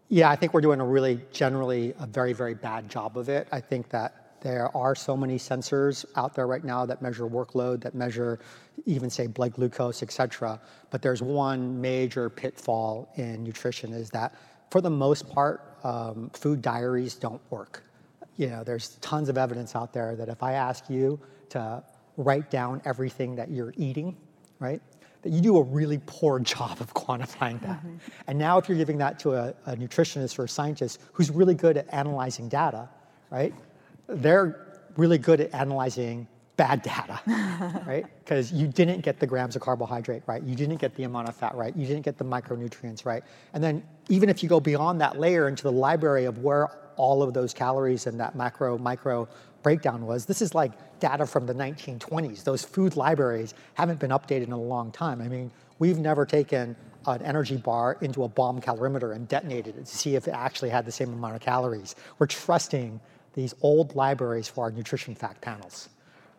[0.09, 3.47] Yeah, I think we're doing a really generally a very, very bad job of it.
[3.51, 7.81] I think that there are so many sensors out there right now that measure workload,
[7.81, 8.39] that measure
[8.85, 10.59] even say blood glucose, et cetera.
[10.89, 14.33] But there's one major pitfall in nutrition is that
[14.71, 17.83] for the most part, um, food diaries don't work.
[18.37, 21.83] You know, there's tons of evidence out there that if I ask you to
[22.17, 24.17] write down everything that you're eating,
[24.59, 24.81] right,
[25.21, 27.79] that you do a really poor job of quantifying that.
[27.79, 27.97] Mm-hmm.
[28.27, 31.53] And now if you're giving that to a, a nutritionist or a scientist who's really
[31.53, 32.89] good at analyzing data,
[33.29, 33.53] right,
[34.07, 37.19] they're really good at analyzing bad data,
[37.87, 38.05] right?
[38.19, 41.35] Because you didn't get the grams of carbohydrate right, you didn't get the amount of
[41.35, 43.23] fat right, you didn't get the micronutrients right.
[43.53, 47.23] And then even if you go beyond that layer into the library of where all
[47.23, 49.27] of those calories and that macro, micro
[49.63, 52.43] breakdown was, this is like data from the 1920s.
[52.43, 55.21] Those food libraries haven't been updated in a long time.
[55.21, 56.75] I mean, we've never taken
[57.07, 60.69] an energy bar into a bomb calorimeter and detonated it to see if it actually
[60.69, 61.95] had the same amount of calories.
[62.19, 62.99] We're trusting
[63.33, 65.89] these old libraries for our nutrition fact panels,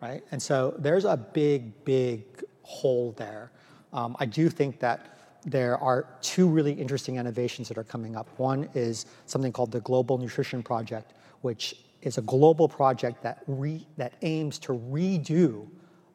[0.01, 0.23] right?
[0.31, 2.23] And so there's a big, big
[2.63, 3.51] hole there.
[3.91, 8.27] Um, I do think that there are two really interesting innovations that are coming up.
[8.37, 13.85] One is something called the Global Nutrition Project, which is a global project that, re,
[13.97, 15.67] that aims to redo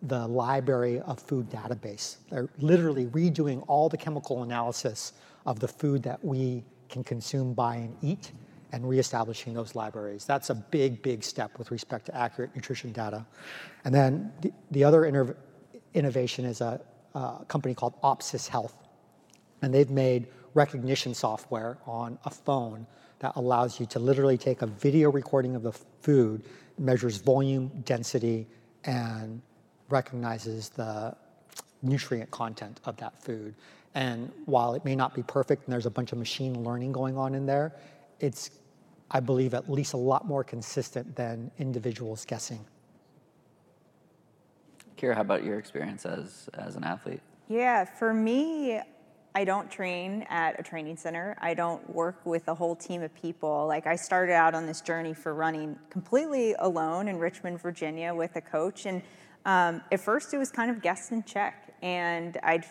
[0.03, 2.19] the library of food database.
[2.31, 5.15] They're literally redoing all the chemical analysis
[5.45, 8.33] of the food that we can consume, buy, and eat,
[8.73, 10.25] and reestablishing those libraries.
[10.25, 13.25] That's a big, big step with respect to accurate nutrition data.
[13.85, 15.05] And then the, the other
[15.95, 16.81] innovation is a,
[17.15, 18.75] a company called Opsis Health.
[19.63, 22.87] And they've made recognition software on a phone
[23.21, 26.45] that allows you to literally take a video recording of the food,
[26.79, 28.47] measures volume, density,
[28.85, 29.43] and
[29.89, 31.17] recognizes the
[31.83, 33.55] nutrient content of that food.
[33.95, 37.17] And while it may not be perfect and there's a bunch of machine learning going
[37.17, 37.75] on in there,
[38.21, 38.51] it's,
[39.11, 42.65] I believe, at least a lot more consistent than individuals guessing.
[44.97, 47.21] Keira, how about your experience as, as an athlete?
[47.49, 48.81] Yeah, for me,
[49.35, 51.37] I don't train at a training center.
[51.41, 53.67] I don't work with a whole team of people.
[53.69, 58.35] Like I started out on this journey for running completely alone in Richmond, Virginia with
[58.37, 58.87] a coach.
[58.87, 59.01] And
[59.45, 61.73] um, at first it was kind of guess and check.
[61.83, 62.65] And I'd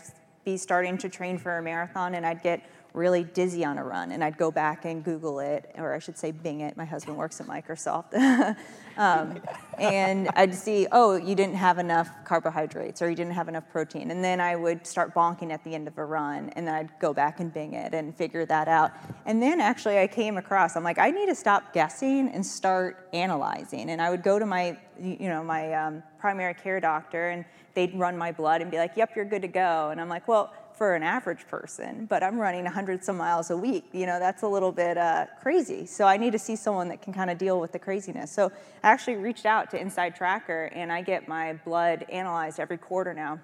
[0.44, 4.12] be starting to train for a marathon and I'd get really dizzy on a run
[4.12, 6.76] and I'd go back and Google it, or I should say Bing it.
[6.76, 8.14] My husband works at Microsoft.
[8.98, 9.40] um,
[9.78, 14.12] and I'd see, oh, you didn't have enough carbohydrates or you didn't have enough protein.
[14.12, 16.90] And then I would start bonking at the end of a run and then I'd
[17.00, 18.92] go back and Bing it and figure that out.
[19.26, 23.08] And then actually I came across, I'm like, I need to stop guessing and start
[23.14, 23.92] analyzing.
[23.92, 27.94] And I would go to my, you know, my um, primary care doctor and they'd
[27.94, 29.90] run my blood and be like, yep, you're good to go.
[29.92, 33.58] And I'm like, well, for an average person, but I'm running 100 some miles a
[33.58, 33.86] week.
[33.94, 35.88] You know, that's a little bit uh, crazy.
[35.88, 38.32] So I need to see someone that can kind of deal with the craziness.
[38.32, 38.52] So
[38.84, 43.40] I actually reached out to InsideTracker and I get my blood analyzed every quarter now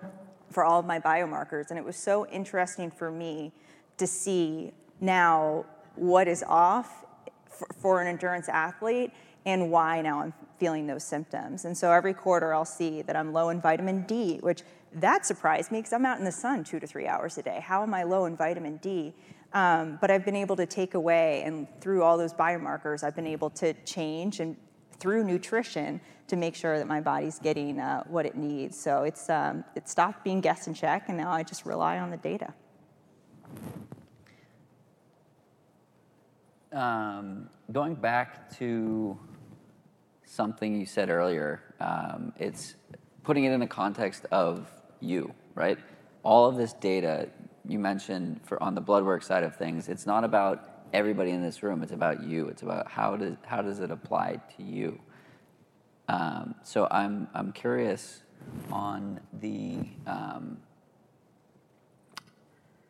[0.51, 1.71] for all of my biomarkers.
[1.71, 3.51] And it was so interesting for me
[3.97, 5.65] to see now
[5.95, 7.03] what is off
[7.49, 9.11] for, for an endurance athlete
[9.45, 11.65] and why now I'm feeling those symptoms.
[11.65, 14.61] And so every quarter I'll see that I'm low in vitamin D, which
[14.95, 17.59] that surprised me because I'm out in the sun two to three hours a day.
[17.63, 19.13] How am I low in vitamin D?
[19.53, 23.27] Um, but I've been able to take away, and through all those biomarkers, I've been
[23.27, 24.57] able to change and
[24.99, 28.79] through nutrition to make sure that my body's getting uh, what it needs.
[28.79, 32.09] So it's um, it stopped being guess and check, and now I just rely on
[32.09, 32.53] the data.
[36.71, 39.19] Um, going back to
[40.25, 42.75] something you said earlier, um, it's
[43.23, 44.67] putting it in the context of
[45.03, 45.77] you, right?
[46.23, 47.29] All of this data
[47.67, 51.41] you mentioned for on the blood work side of things, it's not about everybody in
[51.41, 51.83] this room.
[51.83, 52.47] It's about you.
[52.47, 54.99] It's about how does how does it apply to you.
[56.07, 58.23] Um, so I'm I'm curious
[58.71, 59.79] on the.
[60.05, 60.57] Um,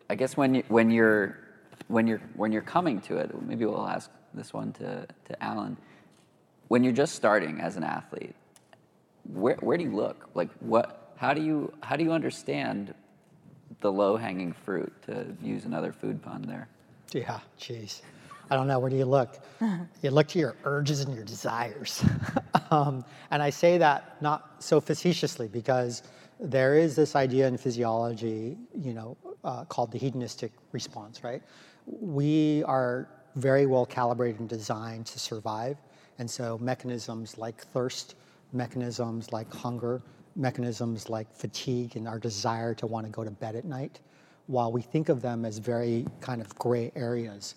[0.09, 1.39] I guess when you, when you're
[1.87, 5.77] when you're when you're coming to it, maybe we'll ask this one to to Allen.
[6.67, 8.35] When you're just starting as an athlete,
[9.31, 10.29] where where do you look?
[10.33, 12.93] Like what how do you how do you understand
[13.79, 16.67] the low hanging fruit to use another food pun there?
[17.13, 18.01] Yeah, jeez.
[18.49, 18.77] I don't know.
[18.77, 19.39] Where do you look?
[20.01, 22.03] you look to your urges and your desires.
[22.71, 26.03] um, and I say that not so facetiously because
[26.41, 31.41] there is this idea in physiology, you know, uh, called the hedonistic response, right?
[31.85, 33.07] We are
[33.37, 35.77] very well calibrated and designed to survive.
[36.19, 38.15] And so mechanisms like thirst,
[38.51, 40.01] mechanisms like hunger,
[40.35, 43.99] mechanisms like fatigue and our desire to want to go to bed at night,
[44.47, 47.55] while we think of them as very kind of gray areas,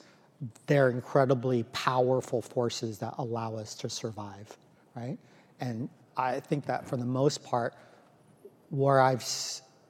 [0.67, 4.57] they're incredibly powerful forces that allow us to survive,
[4.95, 5.19] right?
[5.61, 7.75] And I think that for the most part,
[8.71, 9.25] where I've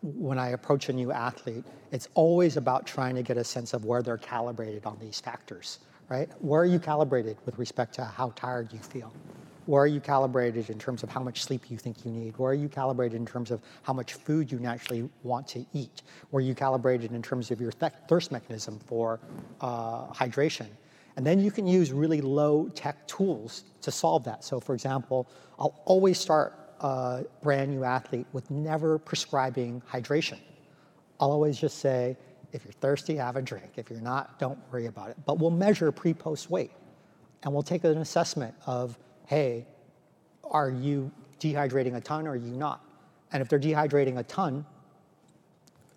[0.03, 3.85] when I approach a new athlete, it's always about trying to get a sense of
[3.85, 6.29] where they're calibrated on these factors, right?
[6.40, 9.12] Where are you calibrated with respect to how tired you feel?
[9.67, 12.37] Where are you calibrated in terms of how much sleep you think you need?
[12.39, 16.03] Where are you calibrated in terms of how much food you naturally want to eat?
[16.31, 19.21] Where are you calibrated in terms of your th- thirst mechanism for
[19.61, 20.69] uh, hydration?
[21.17, 24.45] And then you can use really low tech tools to solve that.
[24.45, 25.27] So, for example,
[25.59, 30.39] I'll always start a brand new athlete with never prescribing hydration.
[31.19, 32.17] I'll always just say,
[32.53, 33.73] if you're thirsty, have a drink.
[33.77, 35.17] If you're not, don't worry about it.
[35.25, 36.73] But we'll measure pre post weight
[37.43, 39.67] and we'll take an assessment of hey,
[40.51, 41.11] are you
[41.41, 42.85] dehydrating a ton or are you not?
[43.33, 44.65] And if they're dehydrating a ton,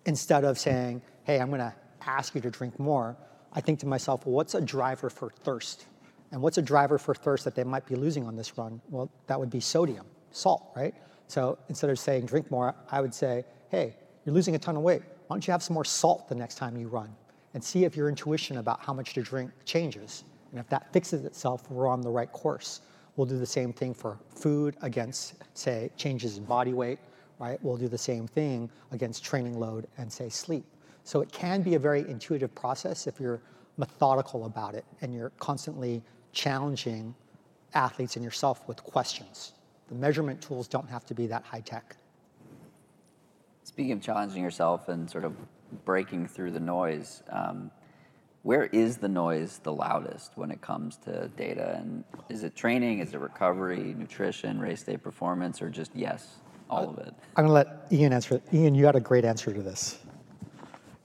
[0.04, 1.74] instead of saying, hey, I'm going to
[2.06, 3.16] ask you to drink more,
[3.52, 5.86] I think to myself, well, what's a driver for thirst?
[6.32, 8.80] And what's a driver for thirst that they might be losing on this run?
[8.90, 10.94] Well, that would be sodium, salt, right?
[11.26, 14.82] So instead of saying drink more, I would say, hey, you're losing a ton of
[14.82, 15.02] weight.
[15.26, 17.14] Why don't you have some more salt the next time you run?
[17.54, 20.24] And see if your intuition about how much to drink changes.
[20.50, 22.80] And if that fixes itself, we're on the right course.
[23.16, 26.98] We'll do the same thing for food against, say, changes in body weight,
[27.38, 30.64] right, We'll do the same thing against training load and say sleep.
[31.04, 33.40] So it can be a very intuitive process if you're
[33.76, 36.02] methodical about it and you're constantly
[36.32, 37.14] challenging
[37.74, 39.54] athletes and yourself with questions.
[39.88, 41.96] The measurement tools don't have to be that high tech.
[43.64, 45.34] Speaking of challenging yourself and sort of
[45.84, 47.70] breaking through the noise, um,
[48.42, 51.76] where is the noise the loudest when it comes to data?
[51.78, 53.00] And is it training?
[53.00, 56.36] Is it recovery, nutrition, race day performance, or just yes,
[56.68, 57.14] all of it?
[57.36, 58.40] I'm gonna let Ian answer.
[58.52, 59.98] Ian, you had a great answer to this,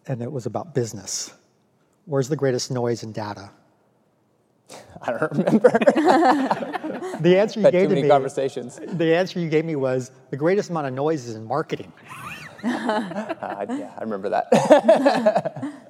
[0.08, 1.34] and it was about business.
[2.06, 3.50] Where's the greatest noise in data?
[5.02, 5.80] I don't remember.
[7.22, 8.10] The answer you Had gave too to many me.
[8.10, 8.78] conversations.
[8.84, 11.92] The answer you gave me was the greatest amount of noise is in marketing.
[12.64, 14.48] Uh, yeah, I remember that.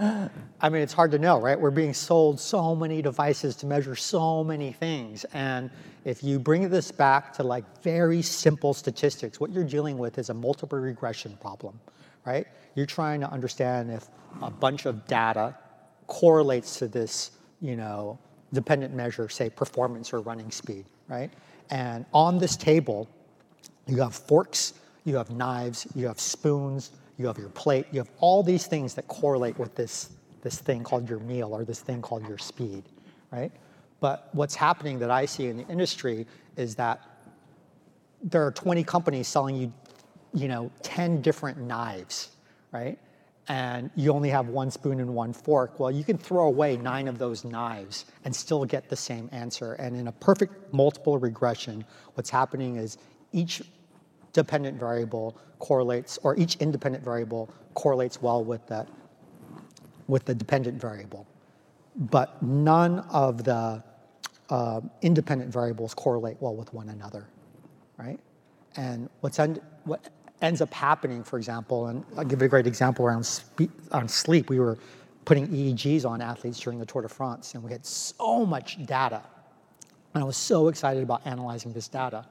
[0.60, 1.60] I mean, it's hard to know, right?
[1.60, 5.24] We're being sold so many devices to measure so many things.
[5.34, 5.70] And
[6.04, 10.30] if you bring this back to like very simple statistics, what you're dealing with is
[10.30, 11.78] a multiple regression problem,
[12.24, 12.46] right?
[12.74, 14.08] You're trying to understand if
[14.40, 15.54] a bunch of data
[16.06, 18.18] correlates to this, you know,
[18.54, 21.30] dependent measure, say performance or running speed, right?
[21.68, 23.06] And on this table,
[23.86, 24.74] you have forks,
[25.04, 26.90] you have knives, you have spoons,
[27.20, 30.10] you have your plate, you have all these things that correlate with this,
[30.40, 32.84] this thing called your meal or this thing called your speed,
[33.30, 33.52] right?
[34.00, 37.02] But what's happening that I see in the industry is that
[38.22, 39.72] there are 20 companies selling you,
[40.32, 42.30] you know, 10 different knives,
[42.72, 42.98] right?
[43.48, 45.78] And you only have one spoon and one fork.
[45.78, 49.74] Well, you can throw away nine of those knives and still get the same answer.
[49.74, 52.96] And in a perfect multiple regression, what's happening is
[53.32, 53.62] each
[54.32, 58.88] dependent variable correlates, or each independent variable correlates well with that,
[60.08, 61.26] with the dependent variable.
[61.96, 63.82] But none of the
[64.48, 67.26] uh, independent variables correlate well with one another,
[67.96, 68.18] right?
[68.76, 70.08] And what's end, what
[70.42, 74.08] ends up happening, for example, and I'll give you a great example around spe- on
[74.08, 74.48] sleep.
[74.48, 74.78] We were
[75.24, 79.22] putting EEGs on athletes during the Tour de France, and we had so much data.
[80.14, 82.26] And I was so excited about analyzing this data.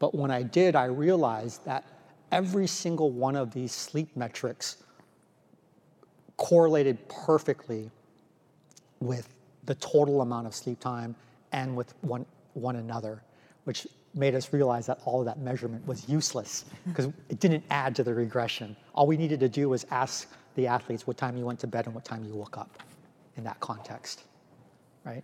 [0.00, 1.84] But when I did, I realized that
[2.32, 4.78] every single one of these sleep metrics
[6.36, 7.90] correlated perfectly
[8.98, 9.28] with
[9.66, 11.14] the total amount of sleep time
[11.52, 12.24] and with one,
[12.54, 13.22] one another,
[13.64, 17.94] which made us realize that all of that measurement was useless because it didn't add
[17.94, 18.74] to the regression.
[18.94, 21.86] All we needed to do was ask the athletes what time you went to bed
[21.86, 22.82] and what time you woke up
[23.36, 24.24] in that context,
[25.04, 25.22] right?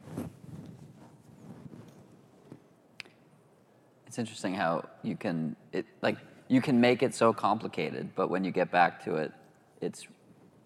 [4.16, 6.16] It's interesting how you can it like
[6.48, 9.30] you can make it so complicated, but when you get back to it,
[9.82, 10.06] it's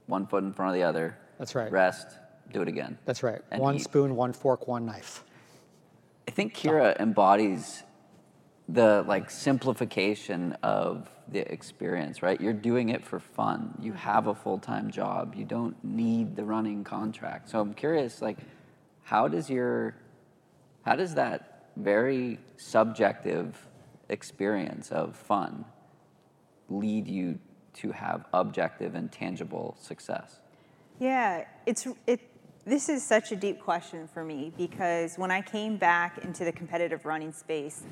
[0.06, 1.18] one foot in front of the other.
[1.36, 1.68] That's right.
[1.72, 2.06] Rest,
[2.52, 2.96] do it again.
[3.06, 3.42] That's right.
[3.50, 3.82] And one eat.
[3.82, 5.24] spoon, one fork, one knife.
[6.28, 7.82] I think Keira embodies
[8.68, 12.40] the like simplification of the experience, right?
[12.40, 13.74] You're doing it for fun.
[13.80, 15.34] You have a full-time job.
[15.34, 17.50] You don't need the running contract.
[17.50, 18.38] So I'm curious, like,
[19.02, 19.96] how does your,
[20.84, 23.66] how does that very subjective
[24.08, 25.64] experience of fun
[26.68, 27.38] lead you
[27.72, 30.40] to have objective and tangible success?
[30.98, 32.20] Yeah, it's it.
[32.66, 36.52] This is such a deep question for me because when I came back into the
[36.52, 37.82] competitive running space,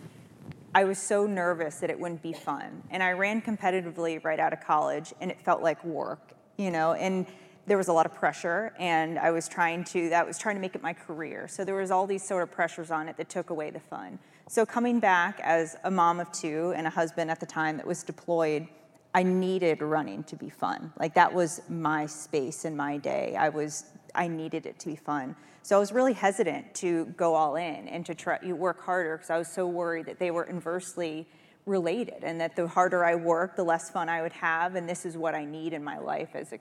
[0.74, 2.82] I was so nervous that it wouldn't be fun.
[2.90, 6.20] And I ran competitively right out of college, and it felt like work,
[6.58, 6.92] you know.
[6.92, 7.26] And
[7.66, 10.60] there was a lot of pressure, and I was trying to that was trying to
[10.60, 11.48] make it my career.
[11.48, 14.18] So there was all these sort of pressures on it that took away the fun.
[14.50, 17.86] So coming back as a mom of two and a husband at the time that
[17.86, 18.66] was deployed,
[19.14, 20.90] I needed running to be fun.
[20.98, 23.36] Like that was my space in my day.
[23.36, 23.84] I was
[24.14, 25.36] I needed it to be fun.
[25.62, 29.18] So I was really hesitant to go all in and to try you work harder
[29.18, 31.28] because I was so worried that they were inversely
[31.66, 35.04] related and that the harder I worked, the less fun I would have and this
[35.04, 36.58] is what I need in my life as a,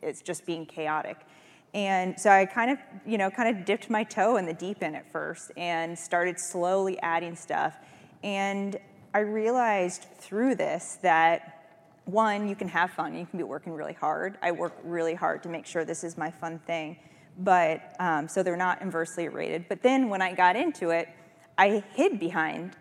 [0.00, 1.18] it's just being chaotic.
[1.76, 4.82] And so I kind of, you know, kind of dipped my toe in the deep
[4.82, 7.76] end at first and started slowly adding stuff.
[8.24, 8.78] And
[9.12, 11.66] I realized through this that
[12.06, 14.38] one, you can have fun, you can be working really hard.
[14.40, 16.96] I work really hard to make sure this is my fun thing,
[17.40, 19.68] but um, so they're not inversely rated.
[19.68, 21.10] But then when I got into it,
[21.58, 22.74] I hid behind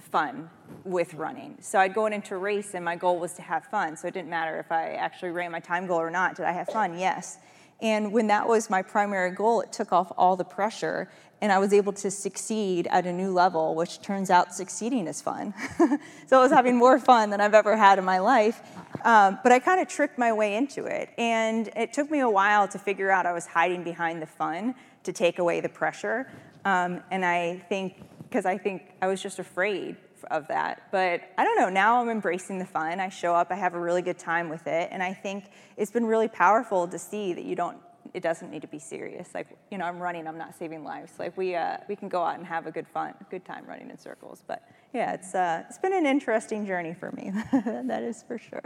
[0.00, 0.50] fun
[0.84, 1.56] with running.
[1.60, 3.96] So I'd go into a race and my goal was to have fun.
[3.96, 6.34] So it didn't matter if I actually ran my time goal or not.
[6.34, 6.98] Did I have fun?
[6.98, 7.38] Yes.
[7.82, 11.08] And when that was my primary goal, it took off all the pressure
[11.42, 15.22] and I was able to succeed at a new level, which turns out succeeding is
[15.22, 15.54] fun.
[16.26, 18.60] so I was having more fun than I've ever had in my life.
[19.04, 21.08] Um, but I kind of tricked my way into it.
[21.16, 24.74] And it took me a while to figure out I was hiding behind the fun
[25.04, 26.30] to take away the pressure.
[26.64, 29.96] Um, and I think, because I think I was just afraid
[30.30, 30.88] of that.
[30.90, 31.68] But I don't know.
[31.68, 33.00] Now I'm embracing the fun.
[33.00, 33.50] I show up.
[33.50, 35.44] I have a really good time with it, and I think
[35.76, 37.78] it's been really powerful to see that you don't.
[38.12, 39.34] It doesn't need to be serious.
[39.34, 40.26] Like you know, I'm running.
[40.26, 41.12] I'm not saving lives.
[41.18, 43.90] Like we uh, we can go out and have a good fun, good time running
[43.90, 44.42] in circles.
[44.46, 47.32] But yeah, it's uh, it's been an interesting journey for me.
[47.52, 48.64] that is for sure.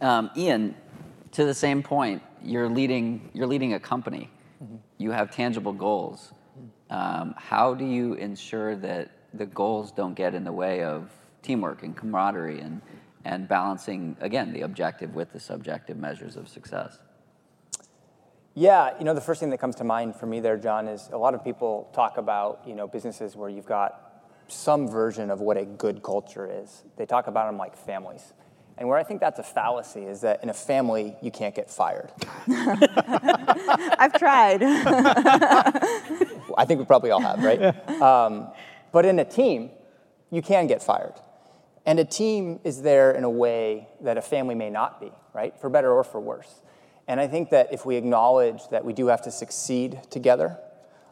[0.00, 0.74] Um, Ian,
[1.32, 4.30] to the same point, you're leading you're leading a company.
[4.62, 4.76] Mm-hmm.
[4.98, 6.32] You have tangible goals.
[6.90, 11.10] Um, how do you ensure that the goals don't get in the way of
[11.42, 12.80] teamwork and camaraderie and,
[13.24, 16.98] and balancing, again, the objective with the subjective measures of success?
[18.54, 21.08] Yeah, you know, the first thing that comes to mind for me there, John, is
[21.12, 24.08] a lot of people talk about, you know, businesses where you've got
[24.48, 26.82] some version of what a good culture is.
[26.96, 28.32] They talk about them like families.
[28.78, 31.68] And where I think that's a fallacy is that in a family, you can't get
[31.68, 32.12] fired.
[32.48, 34.62] I've tried.
[36.56, 37.74] I think we probably all have, right?
[38.02, 38.48] Um,
[38.92, 39.70] but in a team,
[40.30, 41.14] you can get fired.
[41.86, 45.58] And a team is there in a way that a family may not be, right?
[45.58, 46.62] For better or for worse.
[47.06, 50.58] And I think that if we acknowledge that we do have to succeed together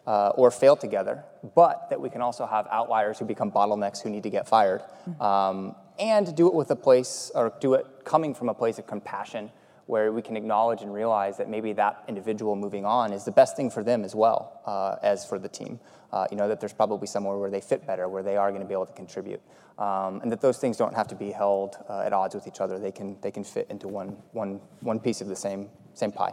[0.06, 1.24] uh, or fail together,
[1.54, 4.82] but that we can also have outliers who become bottlenecks who need to get fired,
[5.20, 8.86] um, and do it with a place, or do it coming from a place of
[8.86, 9.50] compassion
[9.86, 13.56] where we can acknowledge and realize that maybe that individual moving on is the best
[13.56, 15.78] thing for them as well uh, as for the team.
[16.12, 18.62] Uh, you know, that there's probably somewhere where they fit better, where they are going
[18.62, 19.40] to be able to contribute.
[19.78, 22.60] Um, and that those things don't have to be held uh, at odds with each
[22.60, 22.78] other.
[22.78, 26.32] They can, they can fit into one, one, one piece of the same, same pie.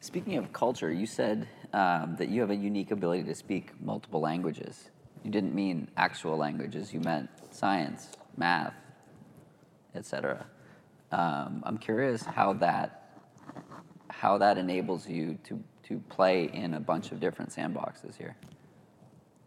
[0.00, 4.20] Speaking of culture, you said um, that you have a unique ability to speak multiple
[4.20, 4.90] languages.
[5.22, 8.74] You didn't mean actual languages, you meant science, math,
[9.94, 10.44] etc.
[11.12, 12.98] Um, I'm curious how that
[14.08, 18.36] how that enables you to to play in a bunch of different sandboxes here.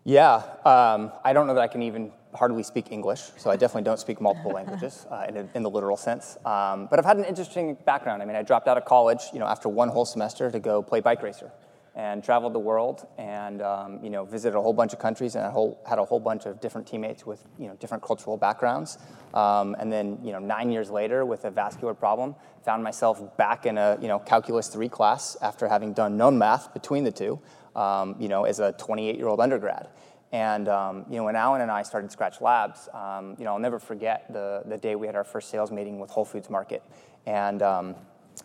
[0.04, 0.36] Yeah,
[0.66, 4.00] um, I don't know that I can even hardly speak English, so I definitely don't
[4.00, 6.38] speak multiple languages uh, in, a, in, the literal sense.
[6.46, 8.22] Um, but I've had an interesting background.
[8.22, 10.84] I mean, I dropped out of college, you know, after one whole semester to go
[10.84, 11.52] play bike racer
[11.96, 15.46] and traveled the world and um, you know visited a whole bunch of countries and
[15.46, 18.98] a whole, had a whole bunch of different teammates with you know different cultural backgrounds.
[19.34, 23.66] Um, and then you know nine years later with a vascular problem found myself back
[23.66, 27.40] in a you know calculus 3 class after having done known math between the two
[27.76, 29.88] um, you know as a 28 year old undergrad.
[30.32, 33.60] And um, you know when Allen and i started Skratch Labs um, you know i'll
[33.60, 36.84] never forget the, the day we had our first sales meeting with whole foods market.
[37.26, 37.96] And um,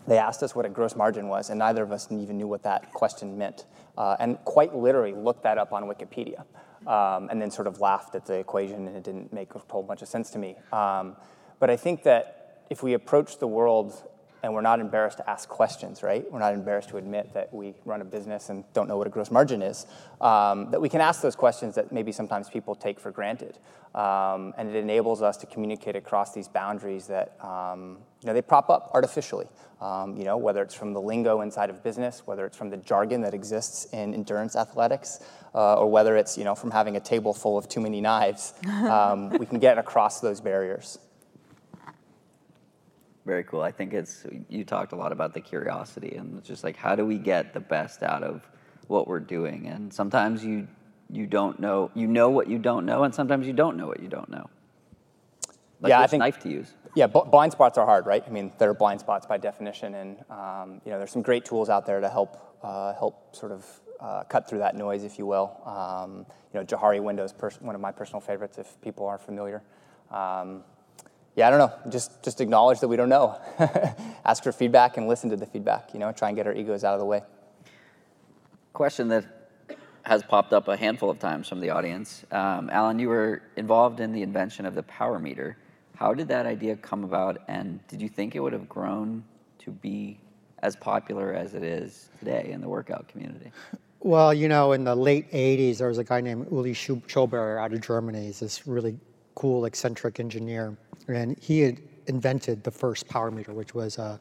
[0.07, 2.63] they asked us what a gross margin was, and neither of us even knew what
[2.63, 3.67] that question meant.
[3.97, 6.45] Uh, and quite literally looked that up on Wikipedia,
[6.87, 9.83] um, and then sort of laughed at the equation, and it didn't make a whole
[9.83, 10.57] bunch of sense to me.
[10.73, 11.17] Um,
[11.59, 14.03] but I think that if we approach the world
[14.43, 16.31] and we're not embarrassed to ask questions, right?
[16.31, 19.11] We're not embarrassed to admit that we run a business and don't know what a
[19.11, 19.87] gross margin is.
[20.21, 23.59] Um, that we can ask those questions that maybe sometimes people take for granted,
[23.95, 28.43] um, and it enables us to communicate across these boundaries that um, you know they
[28.43, 29.47] prop up artificially.
[29.81, 32.77] Um, you know, whether it's from the lingo inside of business, whether it's from the
[32.77, 35.21] jargon that exists in endurance athletics,
[35.55, 38.53] uh, or whether it's you know from having a table full of too many knives,
[38.69, 40.99] um, we can get across those barriers.
[43.27, 43.61] Very cool.
[43.61, 46.95] I think it's you talked a lot about the curiosity and it's just like how
[46.95, 48.49] do we get the best out of
[48.87, 49.67] what we're doing?
[49.67, 50.67] And sometimes you
[51.11, 54.01] you don't know you know what you don't know, and sometimes you don't know what
[54.01, 54.49] you don't know.
[55.81, 56.73] Like yeah, I think, knife to use.
[56.95, 58.23] Yeah, b- blind spots are hard, right?
[58.27, 61.71] I mean, they're blind spots by definition, and um, you know, there's some great tools
[61.71, 63.67] out there to help uh, help sort of
[64.01, 65.57] uh, cut through that noise, if you will.
[65.65, 69.63] Um, you know, Johari Windows, pers- one of my personal favorites, if people aren't familiar.
[70.11, 70.65] Um,
[71.37, 71.91] yeah, I don't know.
[71.91, 73.41] Just just acknowledge that we don't know.
[74.25, 75.95] Ask for feedback and listen to the feedback.
[75.95, 77.23] You know, try and get our egos out of the way.
[78.73, 79.25] Question that
[80.03, 82.25] has popped up a handful of times from the audience.
[82.31, 85.57] Um, Allen, you were involved in the invention of the power meter.
[85.97, 89.23] How did that idea come about, and did you think it would have grown
[89.59, 90.19] to be
[90.63, 93.53] as popular as it is today in the workout community?
[94.01, 97.75] Well, you know, in the late 80s, there was a guy named Uli Schoberer out
[97.75, 98.27] of Germany.
[98.27, 98.99] He's this really
[99.35, 100.77] cool, eccentric engineer
[101.09, 104.19] and he had invented the first power meter, which was a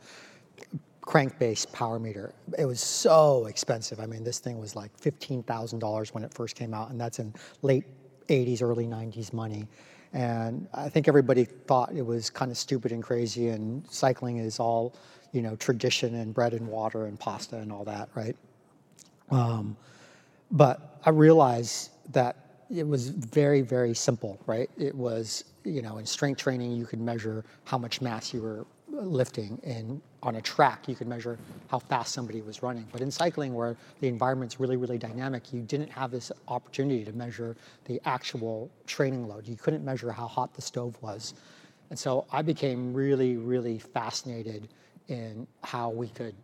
[1.02, 2.34] crank-based power meter.
[2.58, 4.00] It was so expensive.
[4.00, 7.34] I mean, this thing was like $15,000 when it first came out, and that's in
[7.62, 7.86] late
[8.28, 9.68] 80s, early 90s money.
[10.14, 14.60] And I think everybody thought it was kind of stupid and crazy, and cycling is
[14.60, 14.96] all,
[15.32, 18.36] you know, tradition and bread and water and pasta and all that, right?
[19.32, 19.78] Um,
[20.52, 24.70] but I realized that it was very, very simple, right?
[24.78, 28.66] It was, you know, in strength training, you could measure how much mass you were
[28.90, 29.60] lifting.
[29.64, 31.40] And on a track, you could measure
[31.70, 32.86] how fast somebody was running.
[32.92, 37.14] But in cycling, where the environment's really, really dynamic, you didn't have this opportunity to
[37.14, 37.56] measure
[37.86, 39.48] the actual training load.
[39.48, 41.34] You couldn't measure how hot the stove was.
[41.90, 44.68] And so I became really, really fascinated
[45.08, 46.36] in how we could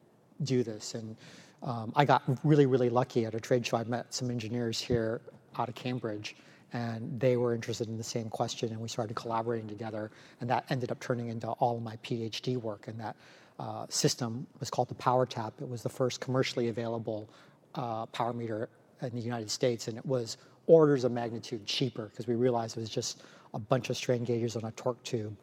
[0.43, 0.95] do this.
[0.95, 1.15] And
[1.61, 3.77] um, I got really, really lucky at a trade show.
[3.77, 5.21] I met some engineers here
[5.57, 6.35] out of Cambridge
[6.73, 10.65] and they were interested in the same question and we started collaborating together and that
[10.69, 13.15] ended up turning into all of my phd work and that
[13.59, 15.53] uh, system was called the PowerTap.
[15.61, 17.29] It was the first commercially available
[17.75, 18.67] uh, power meter
[19.01, 20.37] in the united states and it was
[20.67, 24.55] orders of magnitude cheaper because we realized it was just a bunch of strain gauges
[24.57, 25.37] on a torque tube.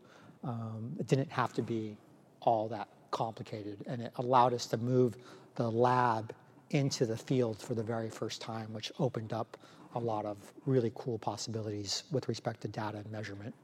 [0.44, 1.96] Um, it didn't have to be
[2.40, 5.16] all that complicated and it allowed us to move
[5.54, 6.34] the lab
[6.70, 9.56] into the field for the very first time which opened up
[9.94, 10.36] a lot of
[10.66, 13.54] really cool possibilities with respect to data and measurement.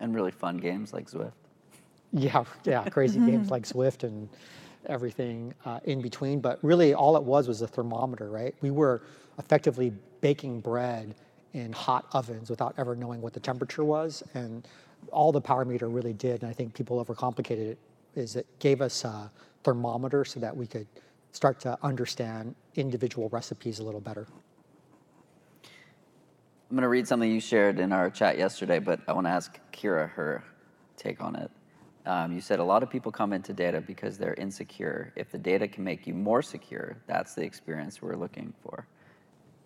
[0.00, 1.32] And really fun games like Zwift.
[2.12, 4.28] Yeah, yeah, crazy games like Zwift and
[4.86, 6.40] everything uh, in between.
[6.40, 8.54] But really, all it was was a thermometer, right?
[8.60, 9.02] We were
[9.38, 11.14] effectively baking bread
[11.52, 14.22] in hot ovens without ever knowing what the temperature was.
[14.34, 14.66] And
[15.12, 17.78] all the power meter really did, and I think people overcomplicated it,
[18.14, 19.30] is it gave us a
[19.62, 20.86] thermometer so that we could
[21.32, 24.26] start to understand individual recipes a little better.
[26.74, 29.30] I'm going to read something you shared in our chat yesterday, but I want to
[29.30, 30.42] ask Keira her
[30.96, 31.48] take on it.
[32.04, 35.12] Um, you said a lot of people come into data because they're insecure.
[35.14, 38.88] If the data can make you more secure, that's the experience we're looking for.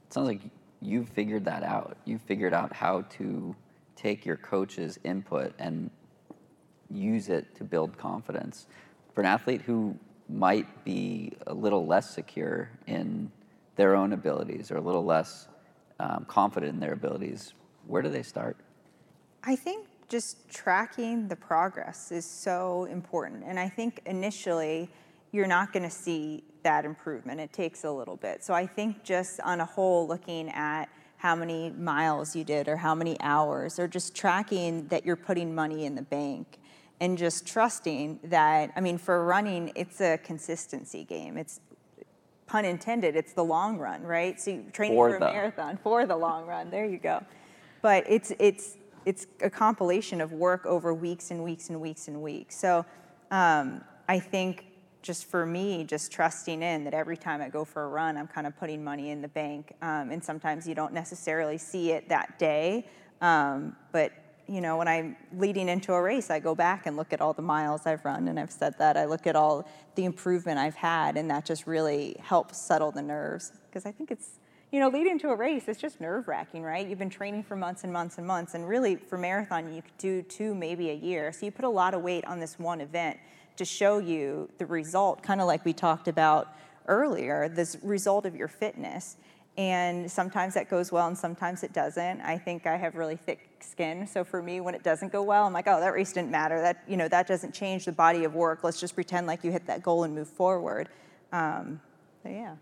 [0.06, 0.42] It sounds like
[0.82, 1.96] you figured that out.
[2.04, 3.56] You figured out how to
[3.96, 5.88] take your coach's input and
[6.90, 8.66] use it to build confidence.
[9.14, 9.96] For an athlete who
[10.28, 13.32] might be a little less secure in
[13.76, 15.48] their own abilities or a little less
[16.00, 17.54] um, confident in their abilities,
[17.86, 18.56] where do they start?
[19.44, 23.44] I think just tracking the progress is so important.
[23.46, 24.88] And I think initially,
[25.32, 27.40] you're not going to see that improvement.
[27.40, 28.42] It takes a little bit.
[28.42, 30.86] So I think just on a whole, looking at
[31.18, 35.54] how many miles you did or how many hours, or just tracking that you're putting
[35.54, 36.58] money in the bank
[37.00, 41.36] and just trusting that, I mean, for running, it's a consistency game.
[41.36, 41.60] It's
[42.48, 44.40] pun intended, it's the long run, right?
[44.40, 46.70] So training for, for a marathon for the long run.
[46.70, 47.22] There you go.
[47.82, 52.20] But it's it's it's a compilation of work over weeks and weeks and weeks and
[52.20, 52.56] weeks.
[52.56, 52.84] So
[53.30, 54.66] um, I think
[55.02, 58.26] just for me, just trusting in that every time I go for a run, I'm
[58.26, 59.72] kind of putting money in the bank.
[59.80, 62.86] Um, and sometimes you don't necessarily see it that day,
[63.20, 64.12] um, but
[64.48, 67.34] you know, when I'm leading into a race, I go back and look at all
[67.34, 68.96] the miles I've run, and I've said that.
[68.96, 73.02] I look at all the improvement I've had, and that just really helps settle the
[73.02, 73.52] nerves.
[73.68, 74.38] Because I think it's,
[74.72, 76.86] you know, leading into a race, it's just nerve wracking, right?
[76.86, 79.98] You've been training for months and months and months, and really for marathon, you could
[79.98, 81.30] do two, maybe a year.
[81.30, 83.18] So you put a lot of weight on this one event
[83.56, 86.54] to show you the result, kind of like we talked about
[86.86, 89.16] earlier, this result of your fitness.
[89.58, 92.20] And sometimes that goes well and sometimes it doesn't.
[92.20, 94.06] I think I have really thick skin.
[94.06, 96.60] So for me, when it doesn't go well, I'm like, oh, that race didn't matter.
[96.60, 98.64] That, you know, that doesn't change the body of work.
[98.64, 100.88] Let's just pretend like you hit that goal and move forward.
[101.32, 101.80] Um,
[102.24, 102.56] yeah.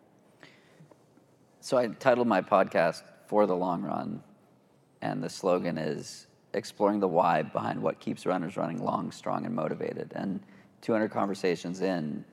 [1.61, 4.23] So I titled my podcast For the Long Run,
[5.03, 9.55] and the slogan is exploring the why behind what keeps runners running long, strong, and
[9.55, 10.13] motivated.
[10.15, 10.41] And
[10.83, 12.25] 200 conversations in,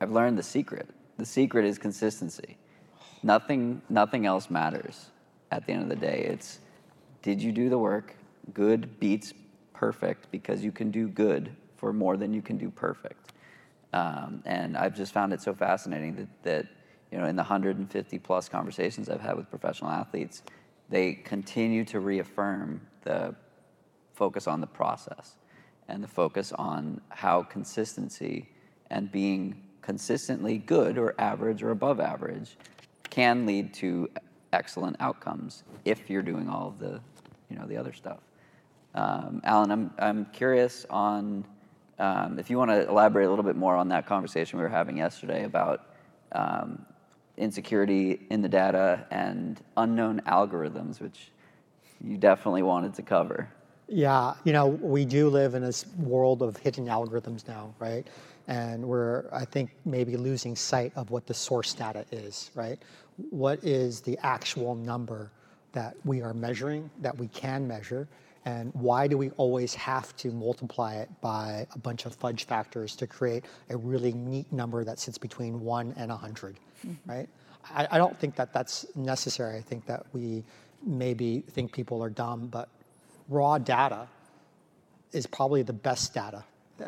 [0.00, 0.88] I've learned the secret.
[1.18, 2.56] The secret is consistency
[3.24, 5.06] Nothing, nothing else matters
[5.50, 6.26] at the end of the day.
[6.28, 6.58] It's
[7.24, 8.14] did you do the work?
[8.52, 9.32] Good beats
[9.72, 13.32] perfect because you can do good for more than you can do perfect.
[13.94, 16.66] Um, and I've just found it so fascinating that, that,
[17.10, 20.42] you know, in the 150 plus conversations I've had with professional athletes,
[20.90, 23.34] they continue to reaffirm the
[24.12, 25.36] focus on the process
[25.88, 28.50] and the focus on how consistency
[28.90, 32.58] and being consistently good or average or above average
[33.08, 34.10] can lead to
[34.52, 37.00] excellent outcomes if you're doing all of the,
[37.50, 38.18] you know, the other stuff.
[38.94, 41.44] Um, Allen, I'm, I'm curious on
[41.98, 44.68] um, if you want to elaborate a little bit more on that conversation we were
[44.68, 45.86] having yesterday about
[46.32, 46.84] um,
[47.36, 51.30] insecurity in the data and unknown algorithms, which
[52.02, 53.48] you definitely wanted to cover.
[53.86, 58.06] Yeah, you know, we do live in this world of hidden algorithms now, right?
[58.48, 62.78] And we're, I think, maybe losing sight of what the source data is, right?
[63.30, 65.30] what is the actual number
[65.74, 68.08] that we are measuring, that we can measure,
[68.44, 72.94] and why do we always have to multiply it by a bunch of fudge factors
[72.96, 77.10] to create a really neat number that sits between one and 100, mm-hmm.
[77.10, 77.28] right?
[77.74, 79.56] I, I don't think that that's necessary.
[79.56, 80.44] I think that we
[80.84, 82.68] maybe think people are dumb, but
[83.28, 84.08] raw data
[85.12, 86.44] is probably the best data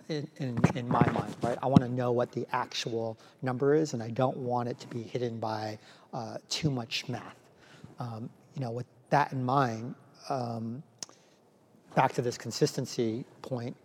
[0.08, 1.58] in, in, in my mind, right?
[1.62, 4.88] I want to know what the actual number is, and I don't want it to
[4.88, 5.78] be hidden by
[6.12, 7.36] uh, too much math.
[7.98, 9.94] Um, you know, with that in mind,
[10.30, 10.82] um,
[11.94, 13.76] back to this consistency point,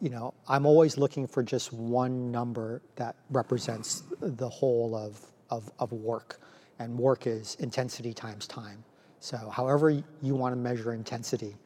[0.00, 5.70] you know, I'm always looking for just one number that represents the whole of, of,
[5.78, 6.40] of work.
[6.78, 8.82] And work is intensity times time.
[9.20, 11.56] So however you want to measure intensity,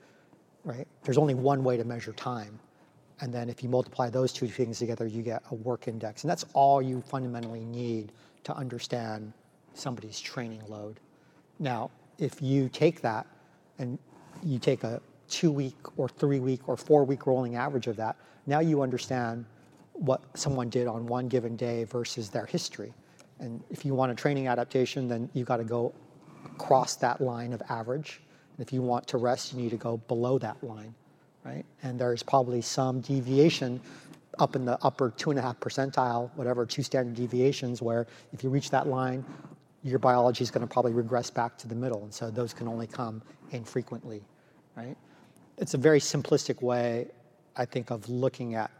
[0.64, 0.86] right?
[1.02, 2.58] There's only one way to measure time.
[3.20, 6.22] And then if you multiply those two things together, you get a work index.
[6.22, 8.12] And that's all you fundamentally need
[8.44, 9.32] to understand
[9.74, 11.00] somebody's training load.
[11.58, 11.90] Now,
[12.20, 13.26] if you take that
[13.78, 13.98] and
[14.44, 18.16] you take a two week or three week or four week rolling average of that,
[18.46, 19.44] now you understand
[19.94, 22.92] what someone did on one given day versus their history.
[23.38, 25.94] And if you want a training adaptation, then you've got to go
[26.44, 28.20] across that line of average.
[28.56, 30.94] And if you want to rest, you need to go below that line,
[31.44, 31.64] right?
[31.82, 33.80] And there's probably some deviation
[34.38, 38.44] up in the upper two and a half percentile, whatever, two standard deviations, where if
[38.44, 39.24] you reach that line,
[39.82, 42.02] your biology is going to probably regress back to the middle.
[42.02, 44.22] And so those can only come infrequently,
[44.76, 44.96] right?
[45.58, 47.08] It's a very simplistic way,
[47.56, 48.70] I think, of looking at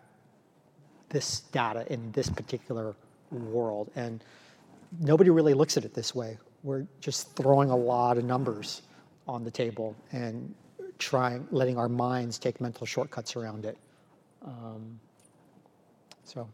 [1.09, 2.94] this data in this particular
[3.30, 3.90] world.
[3.96, 4.22] And
[5.01, 6.38] nobody really looks at it this way.
[6.62, 8.82] We're just throwing a lot of numbers
[9.26, 10.55] on the table and
[10.98, 13.78] trying, letting our minds take mental shortcuts around it.
[14.44, 15.01] Um,
[16.24, 16.48] so.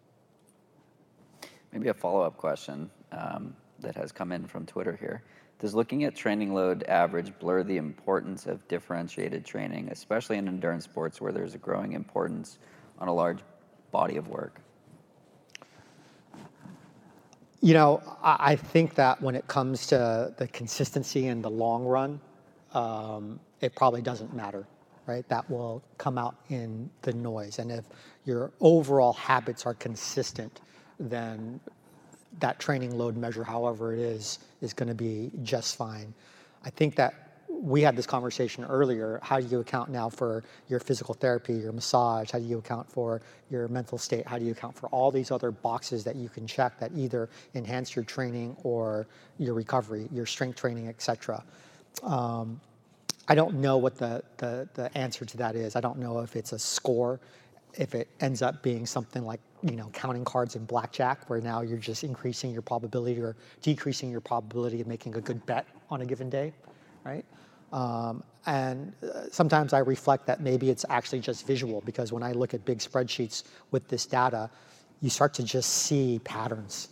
[1.72, 2.90] Maybe a follow-up question.
[3.12, 5.22] Um, that has come in from Twitter here.
[5.58, 10.84] Does looking at training load average blur the importance of differentiated training, especially in endurance
[10.84, 12.58] sports where there's a growing importance
[12.98, 13.38] on a large
[13.90, 14.60] body of work?
[17.62, 22.20] You know, I think that when it comes to the consistency in the long run,
[22.74, 24.66] um, it probably doesn't matter,
[25.06, 25.26] right?
[25.28, 27.58] That will come out in the noise.
[27.58, 27.86] And if
[28.26, 30.60] your overall habits are consistent,
[31.00, 31.58] then
[32.40, 36.12] that training load measure, however it is, is going to be just fine.
[36.64, 39.18] I think that we had this conversation earlier.
[39.22, 42.30] How do you account now for your physical therapy, your massage?
[42.30, 44.26] How do you account for your mental state?
[44.26, 47.28] How do you account for all these other boxes that you can check that either
[47.54, 49.06] enhance your training or
[49.38, 51.42] your recovery, your strength training, etc.
[52.02, 52.60] Um,
[53.28, 55.76] I don't know what the, the, the answer to that is.
[55.76, 57.20] I don't know if it's a score,
[57.74, 61.60] if it ends up being something like you know, counting cards in blackjack, where now
[61.62, 66.02] you're just increasing your probability or decreasing your probability of making a good bet on
[66.02, 66.52] a given day,
[67.04, 67.24] right?
[67.72, 72.32] Um, and uh, sometimes I reflect that maybe it's actually just visual because when I
[72.32, 73.42] look at big spreadsheets
[73.72, 74.48] with this data,
[75.00, 76.88] you start to just see patterns,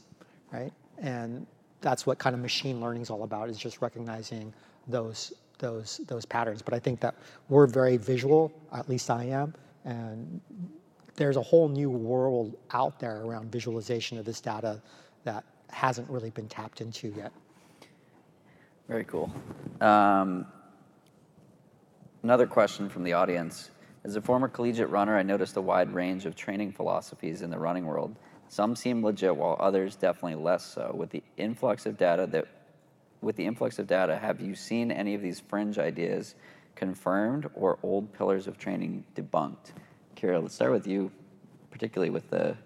[0.52, 0.72] right?
[0.98, 1.46] And
[1.80, 4.52] that's what kind of machine learning is all about, is just recognizing
[4.88, 6.60] those those those patterns.
[6.60, 7.14] But I think that
[7.48, 9.54] we're very visual, at least I am,
[9.84, 10.40] and
[11.16, 14.82] there's a whole new world out there around visualization of this data
[15.24, 17.32] that hasn't really been tapped into yet.
[18.88, 19.32] Very cool.
[19.80, 20.46] Um,
[22.22, 23.70] another question from the audience.
[24.04, 27.58] As a former collegiate runner, I noticed a wide range of training philosophies in the
[27.58, 28.14] running world.
[28.48, 30.94] Some seem legit, while others definitely less so.
[30.94, 32.46] With the influx of data that,
[33.22, 36.34] with the influx of data, have you seen any of these fringe ideas
[36.74, 39.72] confirmed or old pillars of training debunked?
[40.14, 41.10] Keira, let's start with you,
[41.70, 42.56] particularly with the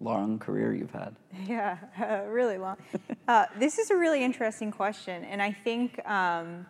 [0.00, 1.14] long career you've had.
[1.46, 2.76] Yeah, uh, really long.
[3.26, 6.66] uh, this is a really interesting question, and I think um,